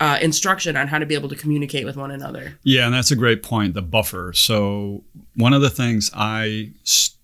uh, 0.00 0.18
instruction 0.20 0.76
on 0.76 0.88
how 0.88 0.98
to 0.98 1.06
be 1.06 1.14
able 1.14 1.28
to 1.28 1.36
communicate 1.36 1.84
with 1.84 1.96
one 1.96 2.10
another. 2.10 2.58
Yeah, 2.62 2.86
and 2.86 2.94
that's 2.94 3.10
a 3.10 3.16
great 3.16 3.42
point. 3.42 3.74
The 3.74 3.82
buffer. 3.82 4.32
So 4.32 5.04
one 5.36 5.52
of 5.52 5.62
the 5.62 5.70
things 5.70 6.10
I 6.14 6.72
st- 6.82 7.18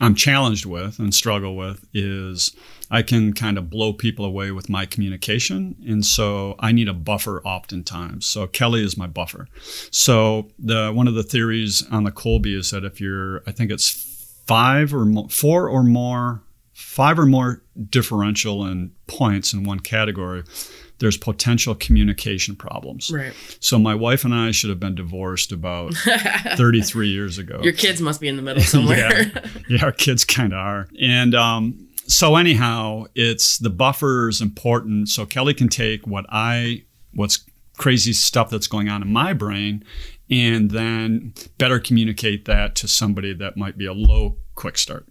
I'm 0.00 0.14
challenged 0.14 0.66
with 0.66 0.98
and 0.98 1.14
struggle 1.14 1.56
with 1.56 1.86
is 1.94 2.54
I 2.90 3.02
can 3.02 3.32
kind 3.32 3.58
of 3.58 3.70
blow 3.70 3.92
people 3.92 4.24
away 4.24 4.50
with 4.50 4.68
my 4.68 4.86
communication. 4.86 5.76
And 5.86 6.04
so 6.04 6.56
I 6.58 6.72
need 6.72 6.88
a 6.88 6.94
buffer 6.94 7.42
oftentimes. 7.44 8.26
So 8.26 8.46
Kelly 8.46 8.84
is 8.84 8.96
my 8.96 9.06
buffer. 9.06 9.48
So 9.90 10.48
the 10.58 10.92
one 10.92 11.08
of 11.08 11.14
the 11.14 11.22
theories 11.22 11.86
on 11.90 12.04
the 12.04 12.12
Kolbe 12.12 12.54
is 12.54 12.70
that 12.70 12.84
if 12.84 13.00
you're, 13.00 13.42
I 13.46 13.52
think 13.52 13.70
it's 13.70 14.42
five 14.46 14.94
or 14.94 15.28
four 15.28 15.68
or 15.68 15.82
more, 15.82 16.42
five 16.72 17.18
or 17.18 17.26
more 17.26 17.62
differential 17.90 18.66
in 18.66 18.92
points 19.06 19.52
in 19.52 19.64
one 19.64 19.80
category, 19.80 20.44
there's 20.98 21.16
potential 21.16 21.74
communication 21.74 22.56
problems. 22.56 23.10
Right. 23.10 23.32
So 23.60 23.78
my 23.78 23.94
wife 23.94 24.24
and 24.24 24.34
I 24.34 24.50
should 24.50 24.70
have 24.70 24.80
been 24.80 24.94
divorced 24.94 25.52
about 25.52 25.94
33 26.56 27.08
years 27.08 27.38
ago. 27.38 27.60
Your 27.62 27.72
kids 27.72 28.00
must 28.00 28.20
be 28.20 28.28
in 28.28 28.36
the 28.36 28.42
middle 28.42 28.62
somewhere. 28.62 28.98
yeah. 29.22 29.48
yeah, 29.68 29.84
our 29.84 29.92
kids 29.92 30.24
kind 30.24 30.52
of 30.52 30.58
are. 30.58 30.88
And 31.00 31.34
um, 31.34 31.88
so 32.06 32.36
anyhow, 32.36 33.04
it's 33.14 33.58
the 33.58 33.70
buffer 33.70 34.28
is 34.28 34.40
important. 34.40 35.08
So 35.08 35.26
Kelly 35.26 35.54
can 35.54 35.68
take 35.68 36.06
what 36.06 36.26
I 36.28 36.84
what's 37.14 37.44
crazy 37.76 38.12
stuff 38.12 38.50
that's 38.50 38.66
going 38.66 38.88
on 38.88 39.02
in 39.02 39.12
my 39.12 39.32
brain 39.32 39.84
and 40.30 40.72
then 40.72 41.32
better 41.58 41.78
communicate 41.78 42.44
that 42.44 42.74
to 42.74 42.88
somebody 42.88 43.32
that 43.32 43.56
might 43.56 43.78
be 43.78 43.86
a 43.86 43.92
low 43.92 44.36
quick 44.56 44.76
start 44.76 45.06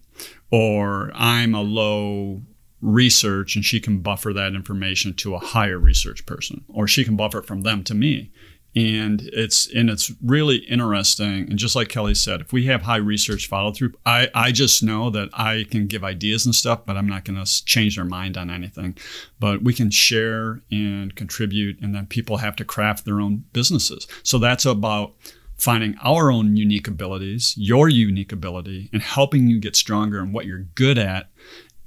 or 0.52 1.12
I'm 1.14 1.56
a 1.56 1.62
low 1.62 2.42
research 2.82 3.56
and 3.56 3.66
she 3.66 3.80
can 3.80 4.00
buffer 4.00 4.34
that 4.34 4.54
information 4.54 5.14
to 5.16 5.36
a 5.36 5.40
higher 5.40 5.80
research 5.80 6.26
person 6.26 6.64
or 6.68 6.88
she 6.88 7.04
can 7.04 7.16
buffer 7.16 7.40
it 7.40 7.46
from 7.46 7.62
them 7.62 7.84
to 7.84 7.96
me. 7.96 8.32
And 8.76 9.22
it's 9.34 9.74
and 9.74 9.90
it's 9.90 10.12
really 10.24 10.58
interesting. 10.58 11.50
And 11.50 11.58
just 11.58 11.76
like 11.76 11.90
kelly 11.90 12.14
said 12.14 12.42
if 12.42 12.54
we 12.54 12.66
have 12.66 12.84
high 12.84 12.98
research 12.98 13.48
follow 13.48 13.72
through 13.72 13.94
i 14.06 14.30
i 14.36 14.52
just 14.52 14.84
know 14.84 15.10
that 15.10 15.30
i 15.34 15.66
can 15.72 15.88
give 15.88 16.04
ideas 16.04 16.46
and 16.46 16.54
stuff 16.54 16.86
but 16.86 16.98
i'm 16.98 17.08
not 17.08 17.26
going 17.26 17.44
to 17.44 17.66
change 17.66 17.96
their 17.96 18.06
mind 18.06 18.38
on 18.38 18.52
anything. 18.52 18.96
But 19.40 19.64
we 19.64 19.74
can 19.74 19.90
share 19.90 20.62
and 20.70 21.16
contribute 21.16 21.80
and 21.82 21.96
then 21.96 22.06
people 22.06 22.38
have 22.38 22.56
to 22.58 22.66
craft 22.66 23.06
their 23.06 23.20
own 23.20 23.46
businesses. 23.54 24.06
So 24.22 24.38
that's 24.38 24.66
about 24.66 25.16
finding 25.58 25.96
our 26.04 26.32
own 26.32 26.56
unique 26.56 26.88
abilities 26.88 27.56
your 27.58 27.90
unique 27.90 28.32
ability 28.32 28.92
and 28.94 29.02
helping 29.02 29.48
you 29.48 29.60
get 29.60 29.76
stronger 29.76 30.20
in 30.20 30.32
what 30.32 30.46
you're 30.46 30.68
good 30.76 31.00
at 31.00 31.32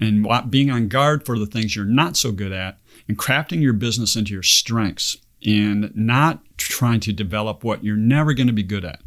and 0.01 0.27
being 0.51 0.71
on 0.71 0.89
guard 0.89 1.25
for 1.27 1.39
the 1.39 1.47
things 1.47 1.77
you're 1.77 1.85
not 1.85 2.17
so 2.17 2.33
good 2.33 2.53
at 2.53 2.79
and 3.09 3.19
crafting 3.19 3.61
your 3.61 3.73
business 3.73 4.17
into 4.17 4.33
your 4.33 4.43
strengths 4.43 5.17
and 5.45 5.95
not 5.95 6.43
trying 6.57 7.01
to 7.01 7.13
develop 7.13 7.65
what 7.65 7.85
you're 7.85 7.97
never 7.97 8.35
going 8.35 8.47
to 8.47 8.53
be 8.53 8.63
good 8.63 8.85
at. 8.85 9.01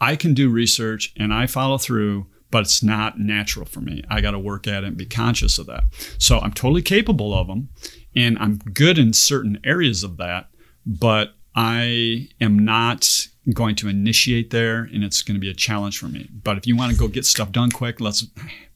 I 0.00 0.16
can 0.16 0.34
do 0.34 0.50
research 0.50 1.12
and 1.16 1.32
I 1.32 1.46
follow 1.46 1.78
through, 1.78 2.26
but 2.50 2.62
it's 2.62 2.82
not 2.82 3.18
natural 3.18 3.66
for 3.66 3.80
me. 3.80 4.02
I 4.10 4.20
got 4.20 4.32
to 4.32 4.38
work 4.38 4.66
at 4.66 4.84
it 4.84 4.88
and 4.88 4.96
be 4.96 5.06
conscious 5.06 5.58
of 5.58 5.66
that. 5.66 5.84
So 6.18 6.38
I'm 6.38 6.52
totally 6.52 6.82
capable 6.82 7.34
of 7.34 7.46
them 7.46 7.68
and 8.14 8.38
I'm 8.38 8.58
good 8.58 8.98
in 8.98 9.12
certain 9.12 9.58
areas 9.64 10.04
of 10.04 10.16
that, 10.18 10.48
but 10.86 11.34
I 11.54 12.28
am 12.40 12.58
not 12.58 13.28
going 13.52 13.76
to 13.76 13.88
initiate 13.88 14.50
there 14.50 14.88
and 14.92 15.04
it's 15.04 15.20
going 15.22 15.34
to 15.34 15.40
be 15.40 15.50
a 15.50 15.54
challenge 15.54 15.98
for 15.98 16.06
me. 16.06 16.30
But 16.32 16.56
if 16.56 16.66
you 16.66 16.76
want 16.76 16.92
to 16.92 16.98
go 16.98 17.08
get 17.08 17.26
stuff 17.26 17.52
done 17.52 17.70
quick, 17.70 18.00
let's 18.00 18.26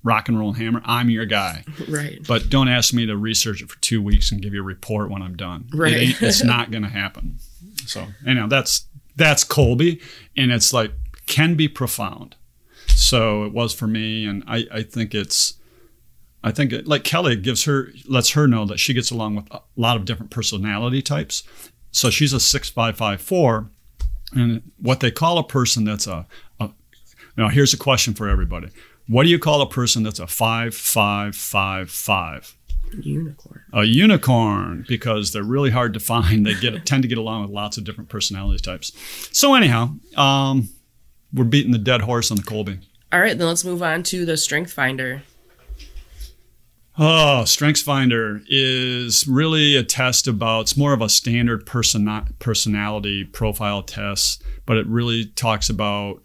rock 0.03 0.29
and 0.29 0.39
roll 0.39 0.53
hammer. 0.53 0.83
I'm 0.85 1.11
your 1.11 1.27
guy. 1.27 1.65
Right. 1.89 2.19
But 2.27 2.51
don't 2.51 2.69
ask 2.69 2.93
me 2.93 3.07
to 3.07 3.17
research 3.17 3.63
it 3.63 3.71
for 3.71 3.79
two 3.81 4.03
weeks 4.03 4.31
and 4.31 4.43
give 4.43 4.53
you 4.53 4.61
a 4.61 4.65
report 4.65 5.11
when 5.11 5.23
I'm 5.23 5.37
done. 5.37 5.69
Right. 5.73 5.95
It 5.95 6.23
it's 6.23 6.45
not 6.45 6.71
going 6.71 6.83
to 6.83 6.91
happen. 6.91 7.39
So, 7.87 8.09
anyhow, 8.27 8.47
that's 8.47 8.87
that's 9.17 9.43
Kolbe 9.43 10.03
and 10.37 10.53
it's 10.53 10.73
like 10.73 10.93
can 11.27 11.55
be 11.55 11.67
profound. 11.67 12.37
So 12.89 13.45
it 13.45 13.53
was 13.55 13.73
for 13.73 13.87
me 13.87 14.27
and 14.27 14.45
I, 14.47 14.67
I 14.71 14.83
think 14.83 15.15
it's 15.15 15.55
I 16.45 16.53
think 16.53 16.73
it, 16.73 16.87
like 16.87 17.05
Kelly 17.05 17.37
gives 17.37 17.65
her 17.65 17.93
lets 18.07 18.31
her 18.31 18.47
know 18.47 18.67
that 18.67 18.79
she 18.79 18.93
gets 18.93 19.11
along 19.11 19.37
with 19.37 19.51
a 19.51 19.63
lot 19.77 19.97
of 19.97 20.05
different 20.05 20.31
personality 20.31 21.01
types. 21.01 21.43
So 21.91 22.11
she's 22.11 22.35
a 22.35 22.41
6554 22.41 23.71
and 24.35 24.63
what 24.79 25.01
they 25.01 25.11
call 25.11 25.39
a 25.39 25.45
person 25.45 25.85
that's 25.85 26.07
a, 26.07 26.27
a 26.61 26.71
now 27.37 27.49
here's 27.49 27.73
a 27.73 27.79
question 27.79 28.15
for 28.15 28.29
everybody. 28.29 28.69
What 29.07 29.23
do 29.23 29.31
you 29.31 29.39
call 29.39 29.63
a 29.63 29.69
person 29.69 30.03
that's 30.03 30.19
a 30.19 30.27
five 30.27 30.75
five 30.75 31.35
five 31.35 31.91
five? 31.91 32.55
Unicorn. 33.01 33.63
A 33.73 33.85
unicorn 33.85 34.85
because 34.89 35.33
they're 35.33 35.43
really 35.43 35.71
hard 35.71 35.95
to 35.95 36.01
find. 36.01 36.47
They 36.47 36.55
get 36.55 36.87
tend 36.87 37.03
to 37.03 37.09
get 37.09 37.19
along 37.19 37.43
with 37.43 37.51
lots 37.51 37.77
of 37.77 37.85
different 37.85 38.11
personality 38.11 38.63
types. 38.63 38.93
So 39.33 39.55
anyhow, 39.55 39.95
um, 40.17 40.69
we're 41.33 41.45
beating 41.45 41.73
the 41.73 41.79
dead 41.79 42.03
horse 42.03 42.31
on 42.31 42.37
the 42.37 42.43
Kolbe. 42.43 42.81
All 43.13 43.21
right, 43.21 43.37
then 43.37 43.47
let's 43.47 43.65
move 43.65 43.83
on 43.83 44.03
to 44.05 44.27
the 44.27 44.37
Strength 44.37 44.73
Finder. 44.73 45.23
Oh, 47.01 47.45
Strengths 47.45 47.83
Finder 47.83 48.43
is 48.49 49.29
really 49.29 49.77
a 49.77 49.85
test 49.85 50.27
about, 50.27 50.63
it's 50.63 50.77
more 50.77 50.93
of 50.93 51.01
a 51.01 51.09
standard 51.09 51.65
person, 51.65 52.09
personality 52.41 53.25
profile 53.25 53.85
test, 53.85 54.43
but 54.67 54.77
it 54.77 54.87
really 54.89 55.27
talks 55.27 55.71
about 55.71 56.23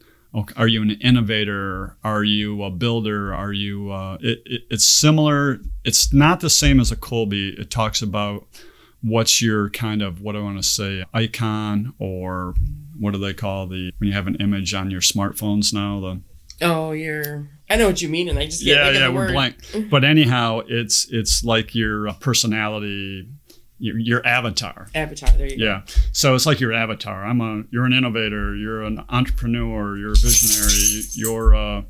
are 0.58 0.68
you 0.68 0.82
an 0.82 0.90
innovator? 0.90 1.96
Are 2.04 2.24
you 2.24 2.64
a 2.64 2.72
builder? 2.72 3.36
Are 3.36 3.54
you, 3.54 3.92
uh, 3.92 4.18
it, 4.20 4.42
it, 4.48 4.62
it's 4.72 4.88
similar. 4.88 5.60
It's 5.84 6.12
not 6.12 6.40
the 6.40 6.50
same 6.50 6.80
as 6.80 6.92
a 6.92 6.96
Kolbe. 6.96 7.60
It 7.60 7.70
talks 7.70 8.02
about 8.02 8.48
what's 9.04 9.44
your 9.44 9.70
kind 9.70 10.02
of, 10.02 10.22
what 10.22 10.36
I 10.36 10.40
want 10.40 10.58
to 10.58 10.68
say, 10.68 11.06
icon 11.14 11.94
or 12.00 12.56
what 12.98 13.12
do 13.12 13.20
they 13.20 13.36
call 13.36 13.68
the, 13.68 13.92
when 14.00 14.08
you 14.08 14.14
have 14.16 14.26
an 14.26 14.38
image 14.38 14.74
on 14.74 14.90
your 14.90 15.02
smartphones 15.02 15.72
now, 15.72 16.00
the, 16.00 16.22
Oh, 16.62 16.92
you're. 16.92 17.48
I 17.74 17.76
know 17.76 17.88
what 17.88 18.04
you 18.04 18.08
mean, 18.10 18.30
and 18.30 18.38
I 18.38 18.46
just 18.46 18.62
yeah, 18.62 18.92
yeah, 18.92 19.08
we're 19.08 19.16
word. 19.16 19.32
blank. 19.32 19.58
Mm-hmm. 19.58 19.90
But 19.90 20.04
anyhow, 20.04 20.62
it's 20.68 21.08
it's 21.10 21.44
like 21.44 21.74
your 21.74 22.14
personality, 22.20 23.28
your, 23.80 23.98
your 23.98 24.28
avatar. 24.28 24.90
Avatar. 24.94 25.32
There 25.32 25.48
you 25.48 25.58
go. 25.58 25.66
Yeah. 25.66 25.82
So 26.12 26.36
it's 26.36 26.46
like 26.46 26.60
your 26.60 26.72
avatar. 26.72 27.26
I'm 27.26 27.42
a. 27.42 27.64
You're 27.72 27.86
an 27.86 27.94
innovator. 27.94 28.56
You're 28.56 28.84
an 28.84 29.04
entrepreneur. 29.10 29.98
You're 29.98 30.12
a 30.12 30.16
visionary. 30.16 31.02
You're 31.14 31.54
a 31.54 31.86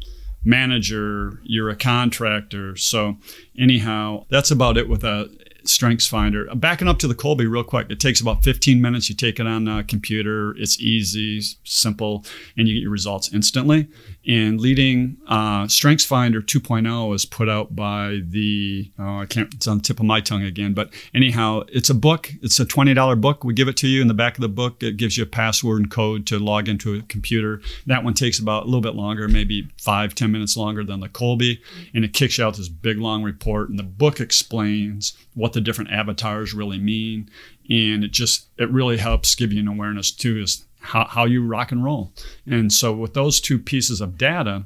manager. 0.46 1.42
You're 1.44 1.70
a 1.70 1.76
contractor. 1.76 2.78
So 2.78 3.18
anyhow, 3.60 4.26
that's 4.30 4.52
about 4.52 4.78
it 4.78 4.88
with 4.88 5.04
a 5.04 5.30
Strengths 5.66 6.08
Finder. 6.08 6.48
Backing 6.56 6.88
up 6.88 7.00
to 7.00 7.08
the 7.08 7.16
Kolbe 7.16 7.50
real 7.50 7.64
quick, 7.64 7.88
it 7.90 8.00
takes 8.00 8.22
about 8.22 8.44
15 8.44 8.82
minutes. 8.82 9.10
You 9.10 9.16
take 9.16 9.40
it 9.40 9.48
on 9.48 9.68
a 9.68 9.84
computer. 9.84 10.56
It's 10.58 10.80
easy, 10.80 11.42
simple, 11.64 12.26
and 12.58 12.68
you 12.68 12.76
get 12.76 12.82
your 12.82 12.92
results 12.92 13.34
instantly. 13.34 13.88
And 14.28 14.60
leading 14.60 15.18
uh, 15.28 15.68
Strengths 15.68 16.06
Finder 16.06 16.42
2.0 16.42 17.16
is 17.16 17.26
put 17.26 17.50
out 17.50 17.76
by 17.76 18.22
the, 18.26 18.92
oh, 19.00 19.20
I 19.20 19.26
can't, 19.26 19.54
it's 19.54 19.68
on 19.68 19.78
the 19.78 19.84
tip 19.84 20.00
of 20.00 20.06
my 20.06 20.22
tongue 20.22 20.44
again, 20.44 20.74
but 20.74 20.94
anyhow, 21.14 21.64
it's 21.70 21.90
a 21.90 21.94
book. 21.94 22.32
It's 22.42 22.60
a 22.60 22.66
$20 22.66 23.20
book. 23.20 23.44
We 23.44 23.54
give 23.54 23.68
it 23.68 23.78
to 23.78 23.88
you 23.88 24.02
in 24.02 24.08
the 24.08 24.14
back 24.14 24.38
of 24.38 24.42
the 24.42 24.50
book. 24.50 24.84
It 24.84 24.98
gives 24.98 25.18
you 25.18 25.24
a 25.24 25.28
password 25.28 25.82
and 25.82 25.92
code 25.92 26.26
to 26.28 26.40
log 26.40 26.70
into 26.70 26.96
a 26.96 27.02
computer. 27.04 27.62
That 27.86 28.04
one 28.04 28.14
takes 28.14 28.40
about 28.40 28.64
a 28.64 28.66
little 28.66 28.82
bit 28.82 28.96
longer, 28.96 29.28
maybe 29.28 29.70
five, 29.78 30.16
ten 30.16 30.32
minutes 30.32 30.58
longer 30.58 30.84
than 30.84 31.00
the 31.00 31.10
Kolbe. 31.10 31.60
And 31.94 32.06
it 32.06 32.14
kicks 32.14 32.38
you 32.38 32.46
out 32.46 32.56
this 32.56 32.70
big, 32.70 32.98
long 33.00 33.24
report. 33.24 33.70
And 33.70 33.80
the 33.80 33.84
book 33.84 34.20
explains 34.20 35.18
what 35.34 35.53
the 35.54 35.62
different 35.62 35.92
avatars 35.92 36.54
really 36.54 36.80
mean. 36.80 37.30
And 37.70 38.04
it 38.04 38.12
just, 38.12 38.48
it 38.58 38.70
really 38.72 38.98
helps 38.98 39.36
give 39.36 39.54
you 39.54 39.62
an 39.62 39.68
awareness 39.68 40.12
too, 40.12 40.42
is 40.42 40.66
how, 40.80 41.06
how 41.06 41.26
you 41.26 41.46
rock 41.46 41.72
and 41.72 41.84
roll. 41.84 42.14
And 42.46 42.72
so 42.72 42.94
with 42.94 43.14
those 43.14 43.40
two 43.40 43.58
pieces 43.58 44.02
of 44.02 44.18
data, 44.18 44.66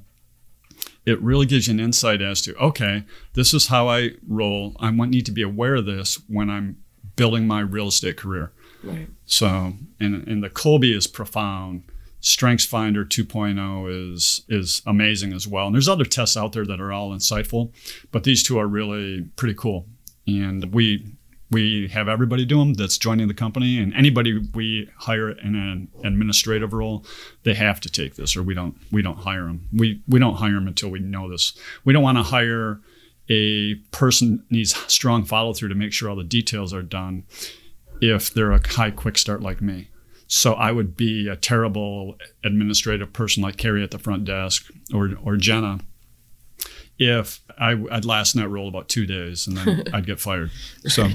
it 1.08 1.22
really 1.22 1.46
gives 1.46 1.68
you 1.68 1.74
an 1.74 1.80
insight 1.80 2.22
as 2.22 2.42
to 2.42 2.56
okay, 2.58 3.06
this 3.34 3.54
is 3.54 3.68
how 3.68 3.88
I 3.88 4.12
roll. 4.28 4.76
I 4.80 4.92
need 4.92 5.26
to 5.28 5.32
be 5.32 5.42
aware 5.42 5.76
of 5.76 5.86
this 5.86 6.22
when 6.28 6.50
I'm 6.50 6.84
building 7.16 7.48
my 7.48 7.62
real 7.62 7.88
estate 7.88 8.18
career. 8.18 8.52
Right. 8.84 9.08
So, 9.26 9.74
and 10.02 10.28
and 10.28 10.44
the 10.44 10.50
Kolbe 10.50 10.94
is 10.94 11.08
profound. 11.08 11.84
Strengths 12.20 12.66
Finder 12.66 13.06
2.0 13.06 14.14
is 14.14 14.44
is 14.50 14.82
amazing 14.86 15.32
as 15.32 15.48
well. 15.48 15.68
And 15.68 15.76
there's 15.76 15.88
other 15.88 16.04
tests 16.04 16.36
out 16.36 16.52
there 16.52 16.66
that 16.66 16.82
are 16.82 16.92
all 16.92 17.12
insightful, 17.12 17.72
but 18.12 18.26
these 18.26 18.44
two 18.44 18.60
are 18.60 18.68
really 18.68 19.30
pretty 19.38 19.56
cool. 19.56 19.88
And 20.28 20.74
we 20.74 21.14
we 21.50 21.88
have 21.88 22.10
everybody 22.10 22.46
do 22.46 22.60
them 22.60 22.74
that's 22.74 22.98
joining 22.98 23.28
the 23.28 23.34
company. 23.34 23.80
And 23.80 23.94
anybody 23.94 24.40
we 24.54 24.90
hire 24.98 25.30
in 25.30 25.56
an 25.56 25.88
administrative 26.04 26.74
role 26.74 27.06
they 27.44 27.54
have 27.54 27.80
to 27.82 27.90
take 27.90 28.16
this 28.16 28.36
or 28.36 28.44
we 28.44 28.54
don't 28.54 28.76
we 28.92 29.02
don't 29.02 29.20
hire 29.20 29.46
them 29.46 29.68
we 29.72 30.02
we 30.08 30.20
don't 30.20 30.36
hire 30.36 30.54
them 30.54 30.68
until 30.68 30.90
we 30.90 31.00
know 31.00 31.30
this. 31.30 31.58
We 31.86 31.94
don't 31.94 32.04
want 32.04 32.18
to 32.18 32.24
hire 32.24 32.82
a 33.30 33.76
person 33.92 34.46
needs 34.50 34.76
strong 34.92 35.24
follow 35.26 35.54
through 35.54 35.70
to 35.70 35.76
make 35.76 35.94
sure 35.94 36.10
all 36.10 36.16
the 36.16 36.24
details 36.24 36.74
are 36.74 36.84
done 36.84 37.24
if 38.02 38.34
they're 38.34 38.52
a 38.52 38.68
high 38.68 38.92
quick 38.92 39.18
start 39.18 39.42
like 39.42 39.62
me. 39.62 39.90
So 40.28 40.54
I 40.54 40.72
would 40.72 40.98
be 40.98 41.28
a 41.28 41.36
terrible 41.36 42.18
administrative 42.44 43.14
person 43.14 43.42
like 43.42 43.58
Carrie 43.58 43.84
at 43.84 43.92
the 43.92 44.00
front 44.00 44.26
desk 44.26 44.70
or 44.94 45.12
or 45.24 45.38
Jenna 45.38 45.80
if 47.00 47.42
I, 47.58 47.74
would 47.76 48.06
last 48.06 48.36
in 48.36 48.42
that 48.42 48.50
role 48.50 48.68
about 48.68 48.90
two 48.90 49.06
days 49.06 49.48
and 49.48 49.58
then 49.58 49.84
I'd 49.94 50.06
get 50.06 50.20
fired. 50.20 50.52
So, 50.86 51.08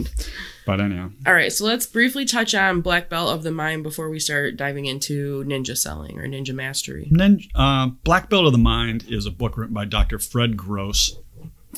but 0.66 0.80
anyhow. 0.80 1.10
All 1.26 1.34
right. 1.34 1.52
So 1.52 1.64
let's 1.64 1.86
briefly 1.86 2.24
touch 2.24 2.54
on 2.54 2.80
Black 2.80 3.08
Belt 3.08 3.34
of 3.34 3.42
the 3.42 3.50
Mind 3.50 3.82
before 3.82 4.08
we 4.08 4.18
start 4.18 4.56
diving 4.56 4.86
into 4.86 5.44
ninja 5.44 5.76
selling 5.76 6.18
or 6.18 6.26
ninja 6.26 6.54
mastery. 6.54 7.08
Ninja, 7.12 7.48
uh, 7.54 7.88
Black 8.04 8.30
Belt 8.30 8.46
of 8.46 8.52
the 8.52 8.58
Mind 8.58 9.04
is 9.08 9.26
a 9.26 9.30
book 9.30 9.56
written 9.56 9.74
by 9.74 9.84
Dr. 9.84 10.18
Fred 10.18 10.56
Grosse. 10.56 11.18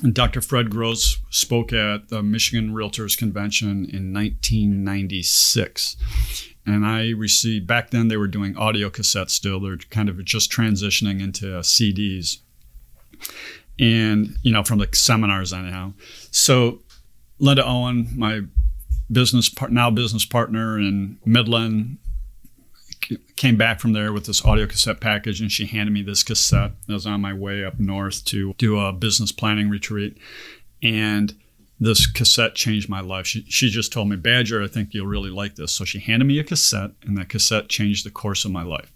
And 0.02 0.12
Dr. 0.12 0.40
Fred 0.40 0.70
Grosse 0.70 1.18
spoke 1.30 1.72
at 1.72 2.08
the 2.08 2.20
Michigan 2.22 2.74
Realtors 2.74 3.16
Convention 3.16 3.84
in 3.84 4.12
1996. 4.12 5.96
And 6.66 6.84
I 6.84 7.10
received, 7.10 7.66
back 7.68 7.90
then 7.90 8.08
they 8.08 8.16
were 8.16 8.26
doing 8.26 8.56
audio 8.56 8.90
cassettes 8.90 9.30
still. 9.30 9.60
They're 9.60 9.76
kind 9.76 10.08
of 10.08 10.22
just 10.24 10.50
transitioning 10.50 11.22
into 11.22 11.46
CDs 11.60 12.38
and 13.78 14.36
you 14.42 14.52
know 14.52 14.62
from 14.62 14.78
the 14.78 14.88
seminars 14.92 15.52
anyhow. 15.52 15.92
So 16.30 16.80
Linda 17.38 17.66
Owen, 17.66 18.08
my 18.16 18.42
business 19.10 19.48
part, 19.48 19.72
now 19.72 19.90
business 19.90 20.24
partner 20.24 20.78
in 20.78 21.18
Midland, 21.24 21.98
came 23.36 23.56
back 23.56 23.80
from 23.80 23.92
there 23.92 24.12
with 24.12 24.26
this 24.26 24.44
audio 24.44 24.66
cassette 24.66 25.00
package, 25.00 25.40
and 25.40 25.50
she 25.50 25.66
handed 25.66 25.92
me 25.92 26.02
this 26.02 26.22
cassette. 26.22 26.72
I 26.88 26.92
was 26.92 27.06
on 27.06 27.20
my 27.20 27.32
way 27.34 27.64
up 27.64 27.78
north 27.78 28.24
to 28.26 28.54
do 28.58 28.78
a 28.78 28.92
business 28.92 29.32
planning 29.32 29.68
retreat, 29.68 30.16
and 30.82 31.34
this 31.80 32.06
cassette 32.06 32.54
changed 32.54 32.88
my 32.88 33.00
life. 33.00 33.26
She, 33.26 33.44
she 33.48 33.68
just 33.68 33.92
told 33.92 34.08
me, 34.08 34.16
Badger, 34.16 34.62
I 34.62 34.68
think 34.68 34.94
you'll 34.94 35.06
really 35.06 35.30
like 35.30 35.56
this. 35.56 35.72
So 35.72 35.84
she 35.84 35.98
handed 35.98 36.26
me 36.26 36.38
a 36.38 36.44
cassette, 36.44 36.92
and 37.02 37.18
that 37.18 37.28
cassette 37.28 37.68
changed 37.68 38.06
the 38.06 38.10
course 38.10 38.44
of 38.44 38.52
my 38.52 38.62
life. 38.62 38.92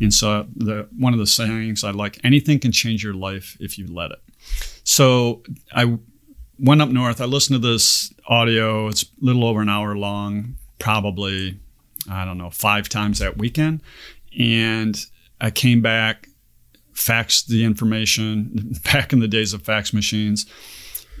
And 0.00 0.12
so 0.12 0.46
the 0.54 0.88
one 0.98 1.12
of 1.12 1.18
the 1.18 1.26
sayings 1.26 1.84
I 1.84 1.92
like, 1.92 2.18
anything 2.24 2.58
can 2.58 2.72
change 2.72 3.04
your 3.04 3.14
life 3.14 3.56
if 3.60 3.78
you 3.78 3.86
let 3.86 4.10
it. 4.10 4.18
So 4.82 5.42
I 5.72 5.98
went 6.58 6.82
up 6.82 6.88
north. 6.88 7.20
I 7.20 7.26
listened 7.26 7.62
to 7.62 7.68
this 7.68 8.12
audio. 8.26 8.88
It's 8.88 9.04
a 9.04 9.06
little 9.20 9.44
over 9.44 9.60
an 9.60 9.68
hour 9.68 9.96
long, 9.96 10.56
probably, 10.78 11.60
I 12.10 12.24
don't 12.24 12.38
know, 12.38 12.50
five 12.50 12.88
times 12.88 13.18
that 13.20 13.38
weekend. 13.38 13.82
And 14.38 14.98
I 15.40 15.50
came 15.50 15.80
back, 15.80 16.28
faxed 16.94 17.46
the 17.46 17.64
information 17.64 18.78
back 18.84 19.12
in 19.12 19.20
the 19.20 19.28
days 19.28 19.52
of 19.52 19.62
fax 19.62 19.92
machines. 19.92 20.46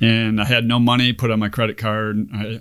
And 0.00 0.40
I 0.40 0.44
had 0.44 0.64
no 0.64 0.78
money 0.78 1.12
put 1.12 1.30
on 1.30 1.38
my 1.38 1.48
credit 1.48 1.78
card. 1.78 2.28
I, 2.34 2.60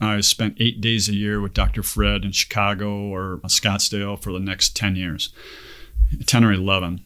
I 0.00 0.20
spent 0.20 0.56
eight 0.60 0.80
days 0.80 1.08
a 1.08 1.14
year 1.14 1.40
with 1.40 1.54
Dr. 1.54 1.82
Fred 1.82 2.24
in 2.24 2.32
Chicago 2.32 2.90
or 2.90 3.40
Scottsdale 3.46 4.20
for 4.20 4.32
the 4.32 4.40
next 4.40 4.76
10 4.76 4.96
years, 4.96 5.32
10 6.26 6.44
or 6.44 6.52
11. 6.52 7.04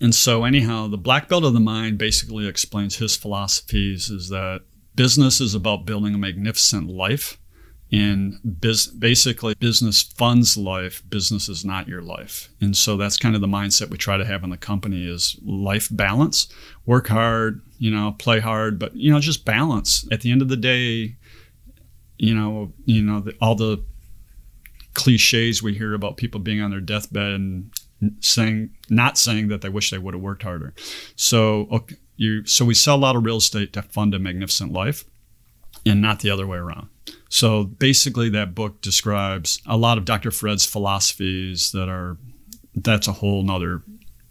And 0.00 0.14
so, 0.14 0.44
anyhow, 0.44 0.88
the 0.88 0.96
black 0.96 1.28
belt 1.28 1.44
of 1.44 1.54
the 1.54 1.60
mind 1.60 1.98
basically 1.98 2.46
explains 2.46 2.96
his 2.96 3.16
philosophies 3.16 4.10
is 4.10 4.28
that 4.28 4.62
business 4.94 5.40
is 5.40 5.54
about 5.54 5.86
building 5.86 6.14
a 6.14 6.18
magnificent 6.18 6.88
life. 6.88 7.38
And 7.94 8.40
biz- 8.60 8.88
basically, 8.88 9.54
business 9.54 10.02
funds 10.02 10.56
life. 10.56 11.02
Business 11.08 11.48
is 11.48 11.64
not 11.64 11.86
your 11.86 12.02
life. 12.02 12.48
And 12.60 12.76
so 12.76 12.96
that's 12.96 13.16
kind 13.16 13.36
of 13.36 13.40
the 13.40 13.46
mindset 13.46 13.88
we 13.88 13.98
try 13.98 14.16
to 14.16 14.24
have 14.24 14.42
in 14.42 14.50
the 14.50 14.56
company 14.56 15.06
is 15.06 15.38
life 15.44 15.88
balance. 15.92 16.48
Work 16.86 17.06
hard, 17.06 17.60
you 17.78 17.92
know, 17.92 18.16
play 18.18 18.40
hard, 18.40 18.80
but, 18.80 18.96
you 18.96 19.12
know, 19.12 19.20
just 19.20 19.44
balance. 19.44 20.08
At 20.10 20.22
the 20.22 20.32
end 20.32 20.42
of 20.42 20.48
the 20.48 20.56
day, 20.56 21.16
you 22.18 22.34
know, 22.34 22.72
you 22.84 23.00
know, 23.00 23.20
the, 23.20 23.34
all 23.40 23.54
the 23.54 23.84
cliches 24.94 25.62
we 25.62 25.74
hear 25.74 25.94
about 25.94 26.16
people 26.16 26.40
being 26.40 26.60
on 26.60 26.70
their 26.70 26.80
deathbed 26.80 27.32
and 27.32 27.70
saying 28.20 28.70
not 28.88 29.16
saying 29.18 29.48
that 29.48 29.60
they 29.60 29.68
wish 29.68 29.90
they 29.90 29.98
would 29.98 30.14
have 30.14 30.22
worked 30.22 30.42
harder. 30.42 30.74
So 31.16 31.68
okay, 31.70 31.96
you 32.16 32.44
so 32.46 32.64
we 32.64 32.74
sell 32.74 32.96
a 32.96 32.98
lot 32.98 33.16
of 33.16 33.24
real 33.24 33.38
estate 33.38 33.72
to 33.74 33.82
fund 33.82 34.14
a 34.14 34.18
magnificent 34.18 34.72
life, 34.72 35.04
and 35.86 36.00
not 36.00 36.20
the 36.20 36.30
other 36.30 36.46
way 36.46 36.58
around. 36.58 36.88
So 37.28 37.64
basically, 37.64 38.28
that 38.30 38.54
book 38.54 38.80
describes 38.80 39.60
a 39.66 39.76
lot 39.76 39.98
of 39.98 40.04
Dr. 40.04 40.30
Fred's 40.30 40.64
philosophies 40.64 41.72
that 41.72 41.88
are 41.88 42.16
that's 42.74 43.08
a 43.08 43.12
whole 43.12 43.42
nother 43.42 43.82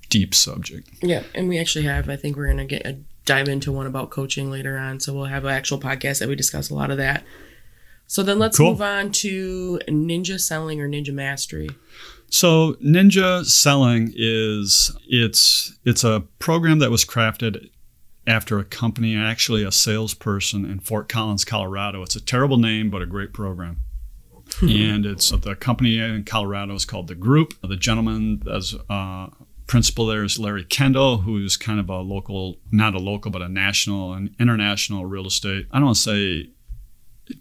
deep 0.10 0.34
subject. 0.36 0.90
Yeah, 1.02 1.24
and 1.34 1.50
we 1.50 1.60
actually 1.60 1.86
have. 1.86 2.10
I 2.10 2.16
think 2.16 2.38
we're 2.38 2.48
gonna 2.48 2.66
get 2.66 2.86
a, 2.86 3.00
dive 3.26 3.48
into 3.48 3.72
one 3.72 3.88
about 3.88 4.10
coaching 4.10 4.52
later 4.52 4.78
on. 4.78 5.00
So 5.00 5.14
we'll 5.14 5.26
have 5.26 5.46
an 5.46 5.52
actual 5.52 5.80
podcast 5.80 6.20
that 6.20 6.30
we 6.30 6.36
discuss 6.36 6.70
a 6.70 6.76
lot 6.76 6.92
of 6.92 6.98
that. 6.98 7.24
So 8.08 8.22
then 8.22 8.38
let's 8.38 8.58
cool. 8.58 8.72
move 8.72 8.82
on 8.82 9.12
to 9.14 9.80
ninja 9.88 10.40
selling 10.40 10.82
or 10.82 10.90
ninja 10.90 11.14
mastery. 11.14 11.70
So 12.34 12.74
Ninja 12.84 13.46
Selling 13.46 14.12
is 14.16 14.92
it's 15.08 15.78
it's 15.86 16.04
a 16.04 16.24
program 16.40 16.80
that 16.80 16.90
was 16.90 17.06
crafted 17.06 17.70
after 18.26 18.60
a 18.60 18.64
company, 18.64 19.16
actually 19.16 19.64
a 19.64 19.72
salesperson 19.72 20.66
in 20.66 20.80
Fort 20.80 21.10
Collins, 21.10 21.46
Colorado. 21.46 22.04
It's 22.04 22.16
a 22.16 22.24
terrible 22.24 22.58
name, 22.58 22.90
but 22.90 23.02
a 23.02 23.06
great 23.06 23.34
program. 23.34 23.82
and 24.62 25.06
it's 25.06 25.30
the 25.32 25.56
company 25.56 26.00
in 26.00 26.24
Colorado 26.24 26.74
is 26.76 26.86
called 26.86 27.08
the 27.08 27.16
Group. 27.16 27.54
The 27.62 27.76
gentleman 27.76 28.44
as 28.52 28.76
uh, 28.90 29.28
principal 29.68 30.06
there 30.06 30.24
is 30.24 30.38
Larry 30.38 30.64
Kendall, 30.64 31.20
who's 31.20 31.58
kind 31.58 31.80
of 31.80 31.90
a 31.90 32.00
local, 32.00 32.58
not 32.72 32.94
a 32.94 33.00
local, 33.00 33.32
but 33.32 33.42
a 33.42 33.50
national 33.50 34.14
and 34.14 34.36
international 34.40 35.06
real 35.06 35.28
estate. 35.28 35.68
I 35.72 35.78
don't 35.78 35.86
want 35.86 35.98
to 35.98 36.02
say 36.02 36.50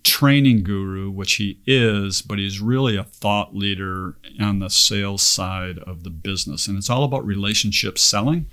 training 0.04 0.62
guru, 0.62 1.10
which 1.10 1.34
he 1.34 1.60
is, 1.66 2.22
but 2.22 2.38
he's 2.38 2.60
really 2.60 2.96
a 2.96 3.04
thought 3.04 3.54
leader 3.54 4.16
on 4.40 4.60
the 4.60 4.70
sales 4.70 5.22
side 5.22 5.78
of 5.80 6.04
the 6.04 6.10
business. 6.10 6.66
And 6.66 6.78
it's 6.78 6.88
all 6.90 7.04
about 7.04 7.26
relationship 7.26 7.98
selling. 7.98 8.46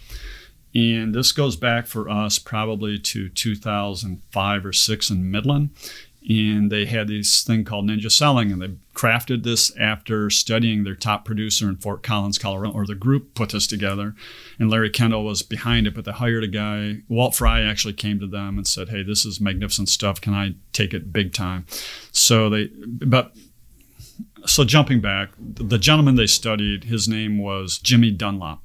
And 0.75 1.15
this 1.15 1.31
goes 1.31 1.55
back 1.55 1.87
for 1.87 2.09
us 2.09 2.37
probably 2.37 2.99
to 2.99 3.29
2005 3.29 4.65
or 4.65 4.73
6 4.73 5.09
in 5.09 5.31
Midland 5.31 5.71
and 6.27 6.71
they 6.71 6.85
had 6.85 7.07
this 7.07 7.43
thing 7.43 7.63
called 7.63 7.87
Ninja 7.87 8.11
Selling, 8.11 8.51
and 8.51 8.61
they 8.61 8.75
crafted 8.93 9.43
this 9.43 9.75
after 9.77 10.29
studying 10.29 10.83
their 10.83 10.95
top 10.95 11.23
producer 11.23 11.69
in 11.69 11.77
Fort 11.77 12.03
Collins, 12.03 12.37
Colorado, 12.37 12.73
or 12.73 12.85
the 12.85 12.95
group 12.95 13.33
put 13.33 13.49
this 13.49 13.65
together. 13.65 14.15
And 14.59 14.69
Larry 14.69 14.89
Kendall 14.89 15.23
was 15.23 15.41
behind 15.41 15.87
it, 15.87 15.95
but 15.95 16.05
they 16.05 16.11
hired 16.11 16.43
a 16.43 16.47
guy. 16.47 16.97
Walt 17.07 17.35
Fry 17.35 17.61
actually 17.61 17.93
came 17.93 18.19
to 18.19 18.27
them 18.27 18.57
and 18.57 18.67
said, 18.67 18.89
"Hey, 18.89 19.01
this 19.01 19.25
is 19.25 19.39
magnificent 19.39 19.87
stuff. 19.87 20.19
Can 20.19 20.33
I 20.33 20.55
take 20.73 20.93
it 20.93 21.13
big 21.13 21.33
time?" 21.33 21.65
So 22.11 22.49
they, 22.49 22.69
but 22.85 23.33
so 24.45 24.65
jumping 24.65 24.99
back, 24.99 25.29
the 25.39 25.77
gentleman 25.77 26.15
they 26.15 26.27
studied, 26.27 26.83
his 26.83 27.07
name 27.07 27.37
was 27.37 27.77
Jimmy 27.79 28.11
Dunlop, 28.11 28.61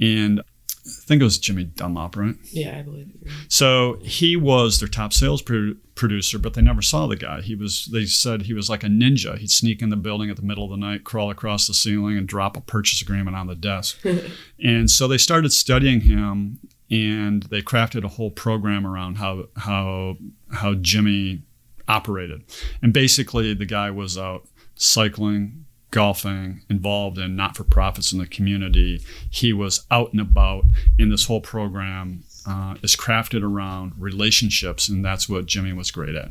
and 0.00 0.42
think 0.84 1.20
it 1.20 1.24
was 1.24 1.38
Jimmy 1.38 1.64
Dunlop, 1.64 2.16
right? 2.16 2.34
Yeah, 2.50 2.78
I 2.78 2.82
believe 2.82 3.10
it. 3.10 3.28
So 3.48 3.98
he 4.02 4.36
was 4.36 4.80
their 4.80 4.88
top 4.88 5.12
sales 5.12 5.42
pro- 5.42 5.74
producer, 5.94 6.38
but 6.38 6.54
they 6.54 6.62
never 6.62 6.82
saw 6.82 7.06
the 7.06 7.16
guy. 7.16 7.42
He 7.42 7.54
was. 7.54 7.88
They 7.92 8.06
said 8.06 8.42
he 8.42 8.54
was 8.54 8.70
like 8.70 8.82
a 8.82 8.88
ninja. 8.88 9.38
He'd 9.38 9.50
sneak 9.50 9.82
in 9.82 9.90
the 9.90 9.96
building 9.96 10.30
at 10.30 10.36
the 10.36 10.42
middle 10.42 10.64
of 10.64 10.70
the 10.70 10.76
night, 10.76 11.04
crawl 11.04 11.30
across 11.30 11.66
the 11.66 11.74
ceiling, 11.74 12.16
and 12.16 12.26
drop 12.26 12.56
a 12.56 12.60
purchase 12.60 13.02
agreement 13.02 13.36
on 13.36 13.46
the 13.46 13.54
desk. 13.54 13.98
and 14.62 14.90
so 14.90 15.06
they 15.06 15.18
started 15.18 15.52
studying 15.52 16.02
him, 16.02 16.58
and 16.90 17.44
they 17.44 17.62
crafted 17.62 18.04
a 18.04 18.08
whole 18.08 18.30
program 18.30 18.86
around 18.86 19.18
how 19.18 19.46
how 19.56 20.16
how 20.52 20.74
Jimmy 20.74 21.42
operated. 21.86 22.44
And 22.82 22.92
basically, 22.92 23.54
the 23.54 23.66
guy 23.66 23.90
was 23.90 24.16
out 24.16 24.48
cycling, 24.76 25.66
golfing, 25.90 26.62
involved 26.68 27.18
in 27.18 27.36
not 27.36 27.56
for 27.56 27.64
profits 27.64 28.12
in 28.12 28.18
the 28.18 28.26
community. 28.26 29.00
He 29.28 29.52
was 29.52 29.86
out 29.90 30.12
and 30.12 30.20
about 30.20 30.64
in 30.98 31.10
this 31.10 31.26
whole 31.26 31.40
program. 31.40 32.24
Uh, 32.48 32.74
is 32.82 32.96
crafted 32.96 33.42
around 33.42 33.92
relationships, 33.98 34.88
and 34.88 35.04
that's 35.04 35.28
what 35.28 35.44
Jimmy 35.44 35.74
was 35.74 35.90
great 35.90 36.14
at. 36.14 36.30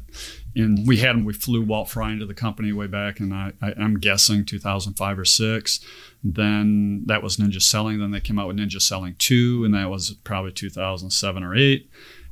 And 0.56 0.88
we 0.88 0.98
had 0.98 1.15
him, 1.15 1.24
we 1.24 1.34
flew 1.34 1.62
Walt 1.62 1.88
Fry 1.88 2.12
into 2.12 2.26
the 2.26 2.34
company 2.34 2.74
way 2.74 2.88
back, 2.88 3.19
and 3.19 3.32
I, 3.32 3.54
I, 3.62 3.74
I'm 3.78 4.00
guessing 4.00 4.43
2005 4.43 5.19
or 5.19 5.24
six. 5.24 5.80
Then 6.24 7.04
that 7.06 7.22
was 7.22 7.38
Ninja 7.38 7.62
Selling. 7.62 8.00
Then 8.00 8.10
they 8.10 8.19
came 8.19 8.39
out 8.39 8.48
with 8.48 8.58
Ninja 8.58 8.82
Selling 8.82 9.15
2, 9.19 9.63
and 9.63 9.76
that 9.76 9.91
was 9.91 10.10
probably 10.24 10.52
2007 10.52 11.43
or 11.43 11.56
8. 11.56 11.89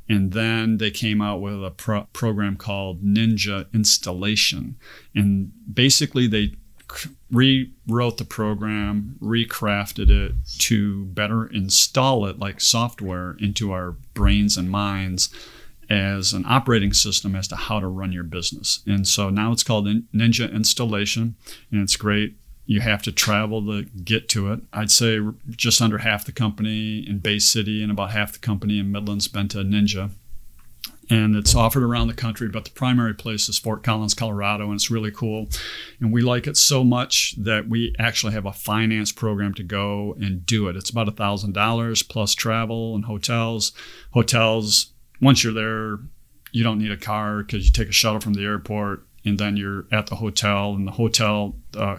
And 0.09 0.31
then 0.31 0.77
they 0.77 0.91
came 0.91 1.21
out 1.21 1.41
with 1.41 1.63
a 1.63 1.71
pro- 1.71 2.07
program 2.13 2.55
called 2.55 3.03
Ninja 3.03 3.71
Installation. 3.73 4.77
And 5.13 5.51
basically, 5.71 6.27
they 6.27 6.55
rewrote 7.31 8.17
the 8.17 8.25
program, 8.25 9.17
recrafted 9.21 10.09
it 10.09 10.33
to 10.59 11.05
better 11.05 11.45
install 11.45 12.25
it 12.25 12.39
like 12.39 12.61
software 12.61 13.35
into 13.39 13.71
our 13.71 13.91
brains 14.13 14.57
and 14.57 14.69
minds 14.69 15.29
as 15.89 16.33
an 16.33 16.43
operating 16.45 16.93
system 16.93 17.35
as 17.35 17.47
to 17.47 17.55
how 17.55 17.79
to 17.79 17.87
run 17.87 18.11
your 18.11 18.23
business. 18.23 18.81
And 18.85 19.07
so 19.07 19.29
now 19.29 19.51
it's 19.51 19.63
called 19.63 19.87
Ninja 19.87 20.53
Installation, 20.53 21.35
and 21.71 21.81
it's 21.81 21.95
great. 21.95 22.35
You 22.65 22.81
have 22.81 23.01
to 23.03 23.13
travel 23.13 23.65
to 23.65 23.83
get 23.83 24.27
to 24.29 24.51
it. 24.51 24.59
I'd 24.73 24.91
say 24.91 25.19
just 25.49 25.81
under 25.81 25.99
half 25.99 26.25
the 26.25 26.33
company 26.33 26.99
in 27.07 27.19
Bay 27.19 27.39
City 27.39 27.81
and 27.81 27.91
about 27.91 28.11
half 28.11 28.33
the 28.33 28.39
company 28.39 28.79
in 28.79 28.91
Midland's 28.91 29.29
been 29.29 29.47
to 29.49 29.59
Ninja 29.59 30.11
and 31.09 31.35
it's 31.35 31.55
offered 31.55 31.83
around 31.83 32.07
the 32.07 32.13
country, 32.13 32.49
but 32.49 32.65
the 32.65 32.71
primary 32.71 33.13
place 33.13 33.47
is 33.47 33.57
Fort 33.57 33.83
Collins, 33.83 34.13
Colorado, 34.13 34.65
and 34.65 34.75
it's 34.75 34.91
really 34.91 35.11
cool. 35.11 35.47
And 35.99 36.11
we 36.11 36.21
like 36.21 36.47
it 36.47 36.57
so 36.57 36.83
much 36.83 37.35
that 37.37 37.69
we 37.69 37.95
actually 37.97 38.33
have 38.33 38.45
a 38.45 38.51
finance 38.51 39.11
program 39.11 39.53
to 39.55 39.63
go 39.63 40.15
and 40.19 40.45
do 40.45 40.67
it. 40.67 40.75
It's 40.75 40.89
about 40.89 41.07
a 41.07 41.11
thousand 41.13 41.53
dollars 41.53 42.03
plus 42.03 42.33
travel 42.33 42.95
and 42.95 43.05
hotels. 43.05 43.71
Hotels, 44.11 44.93
once 45.21 45.43
you're 45.43 45.53
there, 45.53 45.99
you 46.51 46.63
don't 46.63 46.79
need 46.79 46.91
a 46.91 46.97
car 46.97 47.43
because 47.43 47.65
you 47.65 47.71
take 47.71 47.89
a 47.89 47.93
shuttle 47.93 48.19
from 48.19 48.33
the 48.33 48.43
airport 48.43 49.05
and 49.23 49.37
then 49.37 49.57
you're 49.57 49.85
at 49.91 50.07
the 50.07 50.15
hotel, 50.15 50.73
and 50.73 50.87
the 50.87 50.91
hotel 50.91 51.55
uh, 51.75 51.97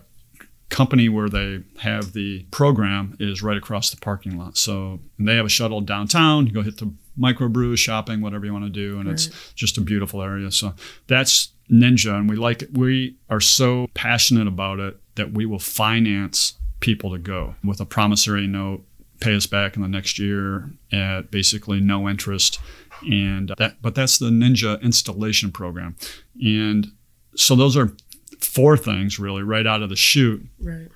company 0.70 1.08
where 1.08 1.28
they 1.28 1.62
have 1.78 2.12
the 2.12 2.44
program 2.50 3.16
is 3.20 3.42
right 3.42 3.56
across 3.56 3.90
the 3.90 3.96
parking 3.96 4.38
lot. 4.38 4.56
So 4.56 5.00
they 5.18 5.36
have 5.36 5.46
a 5.46 5.50
shuttle 5.50 5.80
downtown. 5.80 6.46
You 6.46 6.52
go 6.52 6.62
hit 6.62 6.78
the 6.78 6.92
microbrew, 7.18 7.76
shopping, 7.76 8.20
whatever 8.20 8.46
you 8.46 8.52
want 8.52 8.64
to 8.64 8.70
do, 8.70 8.98
and 8.98 9.06
right. 9.06 9.14
it's 9.14 9.52
just 9.54 9.78
a 9.78 9.80
beautiful 9.80 10.22
area. 10.22 10.50
So 10.50 10.74
that's 11.06 11.52
Ninja, 11.70 12.16
and 12.16 12.28
we 12.28 12.36
like 12.36 12.62
it. 12.62 12.76
We 12.76 13.16
are 13.28 13.40
so 13.40 13.88
passionate 13.94 14.46
about 14.46 14.78
it 14.78 14.96
that 15.16 15.32
we 15.32 15.46
will 15.46 15.58
finance 15.58 16.54
people 16.80 17.10
to 17.10 17.18
go 17.18 17.56
with 17.64 17.80
a 17.80 17.84
promissory 17.84 18.46
note, 18.46 18.84
pay 19.20 19.34
us 19.34 19.46
back 19.46 19.76
in 19.76 19.82
the 19.82 19.88
next 19.88 20.18
year 20.18 20.70
at 20.92 21.30
basically 21.30 21.80
no 21.80 22.08
interest, 22.08 22.60
and 23.02 23.52
that. 23.58 23.82
But 23.82 23.94
that's 23.94 24.18
the 24.18 24.30
Ninja 24.30 24.80
installation 24.82 25.52
program, 25.52 25.96
and 26.40 26.92
so 27.34 27.54
those 27.54 27.76
are 27.76 27.92
four 28.40 28.76
things 28.76 29.18
really 29.18 29.42
right 29.42 29.66
out 29.66 29.82
of 29.82 29.88
the 29.88 29.96
chute 29.96 30.46
right. 30.60 30.88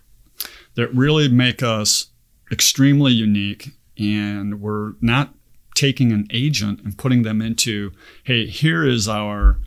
that 0.74 0.94
really 0.94 1.28
make 1.28 1.62
us 1.62 2.08
extremely 2.50 3.12
unique 3.12 3.70
and 3.98 4.60
we're 4.60 4.92
not 5.00 5.34
taking 5.74 6.12
an 6.12 6.26
agent 6.30 6.80
and 6.82 6.98
putting 6.98 7.22
them 7.22 7.40
into 7.40 7.92
hey 8.24 8.46
here 8.46 8.86
is 8.86 9.08
our 9.08 9.58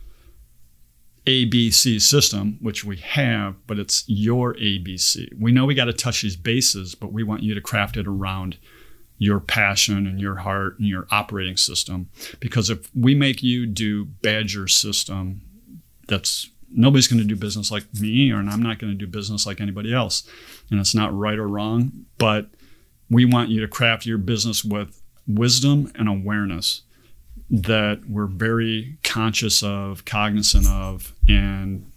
abc 1.25 1.99
system 2.01 2.57
which 2.61 2.85
we 2.85 2.97
have 2.97 3.55
but 3.65 3.79
it's 3.79 4.03
your 4.07 4.53
abc 4.55 5.27
we 5.39 5.51
know 5.51 5.65
we 5.65 5.73
got 5.73 5.85
to 5.85 5.93
touch 5.93 6.21
these 6.21 6.35
bases 6.35 6.93
but 6.93 7.11
we 7.11 7.23
want 7.23 7.41
you 7.41 7.55
to 7.55 7.61
craft 7.61 7.97
it 7.97 8.05
around 8.07 8.57
your 9.17 9.39
passion 9.39 10.05
and 10.07 10.19
your 10.19 10.35
heart 10.35 10.77
and 10.79 10.87
your 10.87 11.07
operating 11.11 11.57
system. 11.57 12.09
Because 12.39 12.69
if 12.69 12.89
we 12.95 13.15
make 13.15 13.41
you 13.41 13.65
do 13.65 14.05
Badger 14.05 14.67
system, 14.67 15.41
that's 16.07 16.49
nobody's 16.69 17.07
going 17.07 17.21
to 17.21 17.27
do 17.27 17.35
business 17.35 17.71
like 17.71 17.85
me, 17.93 18.31
or 18.31 18.37
I'm 18.37 18.61
not 18.61 18.79
going 18.79 18.91
to 18.91 18.97
do 18.97 19.07
business 19.07 19.45
like 19.45 19.61
anybody 19.61 19.93
else. 19.93 20.27
And 20.69 20.79
it's 20.79 20.95
not 20.95 21.17
right 21.17 21.39
or 21.39 21.47
wrong, 21.47 22.05
but 22.17 22.49
we 23.09 23.23
want 23.23 23.49
you 23.49 23.61
to 23.61 23.67
craft 23.67 24.05
your 24.05 24.17
business 24.17 24.65
with 24.65 25.01
wisdom 25.27 25.91
and 25.95 26.07
awareness 26.07 26.81
that 27.49 28.01
we're 28.07 28.25
very 28.25 28.97
conscious 29.03 29.61
of, 29.63 30.05
cognizant 30.05 30.67
of, 30.67 31.13
and 31.27 31.91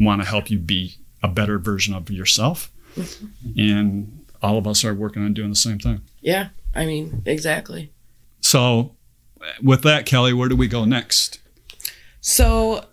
want 0.00 0.22
to 0.22 0.28
help 0.28 0.50
you 0.50 0.58
be 0.58 0.96
a 1.22 1.28
better 1.28 1.58
version 1.58 1.94
of 1.94 2.10
yourself. 2.10 2.70
Mm-hmm. 2.96 3.58
And 3.58 4.24
all 4.42 4.58
of 4.58 4.66
us 4.66 4.84
are 4.84 4.94
working 4.94 5.24
on 5.24 5.34
doing 5.34 5.50
the 5.50 5.56
same 5.56 5.78
thing. 5.78 6.02
Yeah, 6.20 6.48
I 6.74 6.86
mean, 6.86 7.22
exactly. 7.26 7.92
So, 8.40 8.94
with 9.62 9.82
that, 9.82 10.06
Kelly, 10.06 10.32
where 10.32 10.48
do 10.48 10.56
we 10.56 10.68
go 10.68 10.84
next? 10.84 11.40
So, 12.20 12.86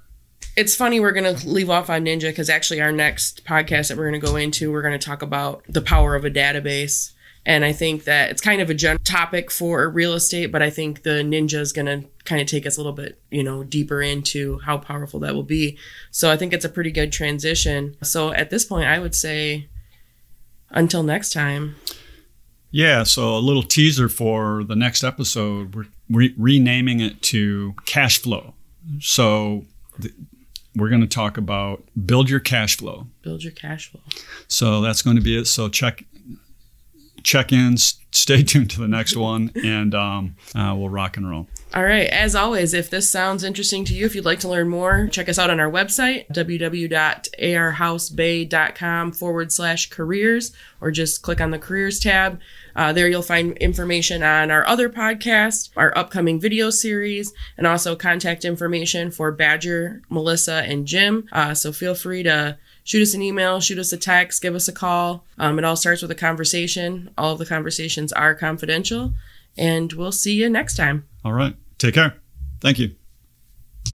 it's 0.57 0.75
funny 0.75 0.99
we're 0.99 1.11
going 1.11 1.35
to 1.35 1.47
leave 1.47 1.69
off 1.69 1.89
on 1.89 2.05
Ninja 2.05 2.29
because 2.29 2.49
actually, 2.49 2.81
our 2.81 2.91
next 2.91 3.45
podcast 3.45 3.89
that 3.89 3.97
we're 3.97 4.09
going 4.09 4.19
to 4.19 4.27
go 4.27 4.35
into, 4.35 4.71
we're 4.71 4.81
going 4.81 4.97
to 4.97 5.05
talk 5.05 5.21
about 5.21 5.63
the 5.67 5.81
power 5.81 6.15
of 6.15 6.25
a 6.25 6.31
database. 6.31 7.11
And 7.45 7.65
I 7.65 7.73
think 7.73 8.03
that 8.03 8.29
it's 8.29 8.41
kind 8.41 8.61
of 8.61 8.69
a 8.69 8.73
general 8.75 8.99
topic 9.03 9.49
for 9.49 9.89
real 9.89 10.13
estate, 10.13 10.51
but 10.51 10.61
I 10.61 10.69
think 10.69 11.01
the 11.01 11.23
ninja 11.23 11.59
is 11.59 11.73
going 11.73 11.87
to 11.87 12.07
kind 12.23 12.39
of 12.39 12.47
take 12.47 12.67
us 12.67 12.77
a 12.77 12.79
little 12.79 12.93
bit, 12.93 13.19
you 13.31 13.43
know, 13.43 13.63
deeper 13.63 14.01
into 14.01 14.59
how 14.59 14.77
powerful 14.77 15.19
that 15.21 15.33
will 15.33 15.43
be. 15.43 15.77
So 16.11 16.31
I 16.31 16.37
think 16.37 16.53
it's 16.53 16.65
a 16.65 16.69
pretty 16.69 16.91
good 16.91 17.11
transition. 17.11 17.95
So 18.03 18.31
at 18.31 18.51
this 18.51 18.63
point, 18.63 18.87
I 18.87 18.99
would 18.99 19.15
say 19.15 19.67
until 20.69 21.01
next 21.03 21.33
time. 21.33 21.75
Yeah, 22.69 23.03
so 23.03 23.35
a 23.35 23.39
little 23.39 23.63
teaser 23.63 24.07
for 24.07 24.63
the 24.63 24.75
next 24.75 25.03
episode. 25.03 25.75
We're 25.75 25.87
re- 26.09 26.35
renaming 26.37 26.99
it 26.99 27.21
to 27.23 27.75
cash 27.85 28.19
flow. 28.19 28.53
So 28.99 29.65
th- 29.99 30.13
we're 30.75 30.89
going 30.89 31.01
to 31.01 31.07
talk 31.07 31.37
about 31.37 31.83
build 32.05 32.29
your 32.29 32.39
cash 32.39 32.77
flow. 32.77 33.07
Build 33.23 33.43
your 33.43 33.51
cash 33.51 33.91
flow. 33.91 34.01
So 34.47 34.79
that's 34.79 35.01
going 35.01 35.17
to 35.17 35.21
be 35.21 35.37
it. 35.37 35.45
So 35.45 35.67
check 35.67 36.05
check 37.23 37.51
ins. 37.51 37.97
Stay 38.13 38.43
tuned 38.43 38.69
to 38.71 38.81
the 38.81 38.89
next 38.89 39.15
one, 39.15 39.51
and 39.63 39.95
um, 39.95 40.35
uh, 40.53 40.75
we'll 40.77 40.89
rock 40.89 41.15
and 41.15 41.29
roll. 41.29 41.47
All 41.73 41.85
right. 41.85 42.09
As 42.09 42.35
always, 42.35 42.73
if 42.73 42.89
this 42.89 43.09
sounds 43.09 43.45
interesting 43.45 43.85
to 43.85 43.93
you, 43.93 44.05
if 44.05 44.15
you'd 44.15 44.25
like 44.25 44.41
to 44.41 44.49
learn 44.49 44.67
more, 44.67 45.07
check 45.07 45.29
us 45.29 45.39
out 45.39 45.49
on 45.49 45.61
our 45.61 45.71
website, 45.71 46.27
www.arhousebay.com 46.27 49.11
forward 49.13 49.53
slash 49.53 49.89
careers, 49.89 50.51
or 50.81 50.91
just 50.91 51.21
click 51.21 51.39
on 51.39 51.51
the 51.51 51.59
careers 51.59 52.01
tab. 52.01 52.41
Uh, 52.75 52.91
there 52.91 53.07
you'll 53.07 53.21
find 53.21 53.57
information 53.59 54.23
on 54.23 54.51
our 54.51 54.67
other 54.67 54.89
podcast, 54.89 55.69
our 55.77 55.97
upcoming 55.97 56.41
video 56.41 56.69
series, 56.69 57.31
and 57.57 57.65
also 57.65 57.95
contact 57.95 58.43
information 58.43 59.09
for 59.09 59.31
Badger, 59.31 60.01
Melissa, 60.09 60.63
and 60.65 60.85
Jim. 60.85 61.29
Uh, 61.31 61.53
so 61.53 61.71
feel 61.71 61.95
free 61.95 62.23
to 62.23 62.57
shoot 62.83 63.01
us 63.01 63.13
an 63.13 63.21
email, 63.21 63.59
shoot 63.59 63.79
us 63.79 63.91
a 63.91 63.97
text, 63.97 64.41
give 64.41 64.55
us 64.55 64.67
a 64.67 64.73
call. 64.73 65.25
Um, 65.37 65.57
it 65.59 65.65
all 65.65 65.75
starts 65.75 66.01
with 66.01 66.11
a 66.11 66.15
conversation. 66.15 67.09
All 67.17 67.33
of 67.33 67.39
the 67.39 67.45
conversations 67.45 68.13
are 68.13 68.35
confidential, 68.35 69.13
and 69.57 69.91
we'll 69.93 70.11
see 70.11 70.33
you 70.33 70.49
next 70.49 70.75
time. 70.75 71.07
All 71.23 71.33
right. 71.33 71.55
Take 71.77 71.95
care. 71.95 72.15
Thank 72.59 72.79
you. 72.79 72.95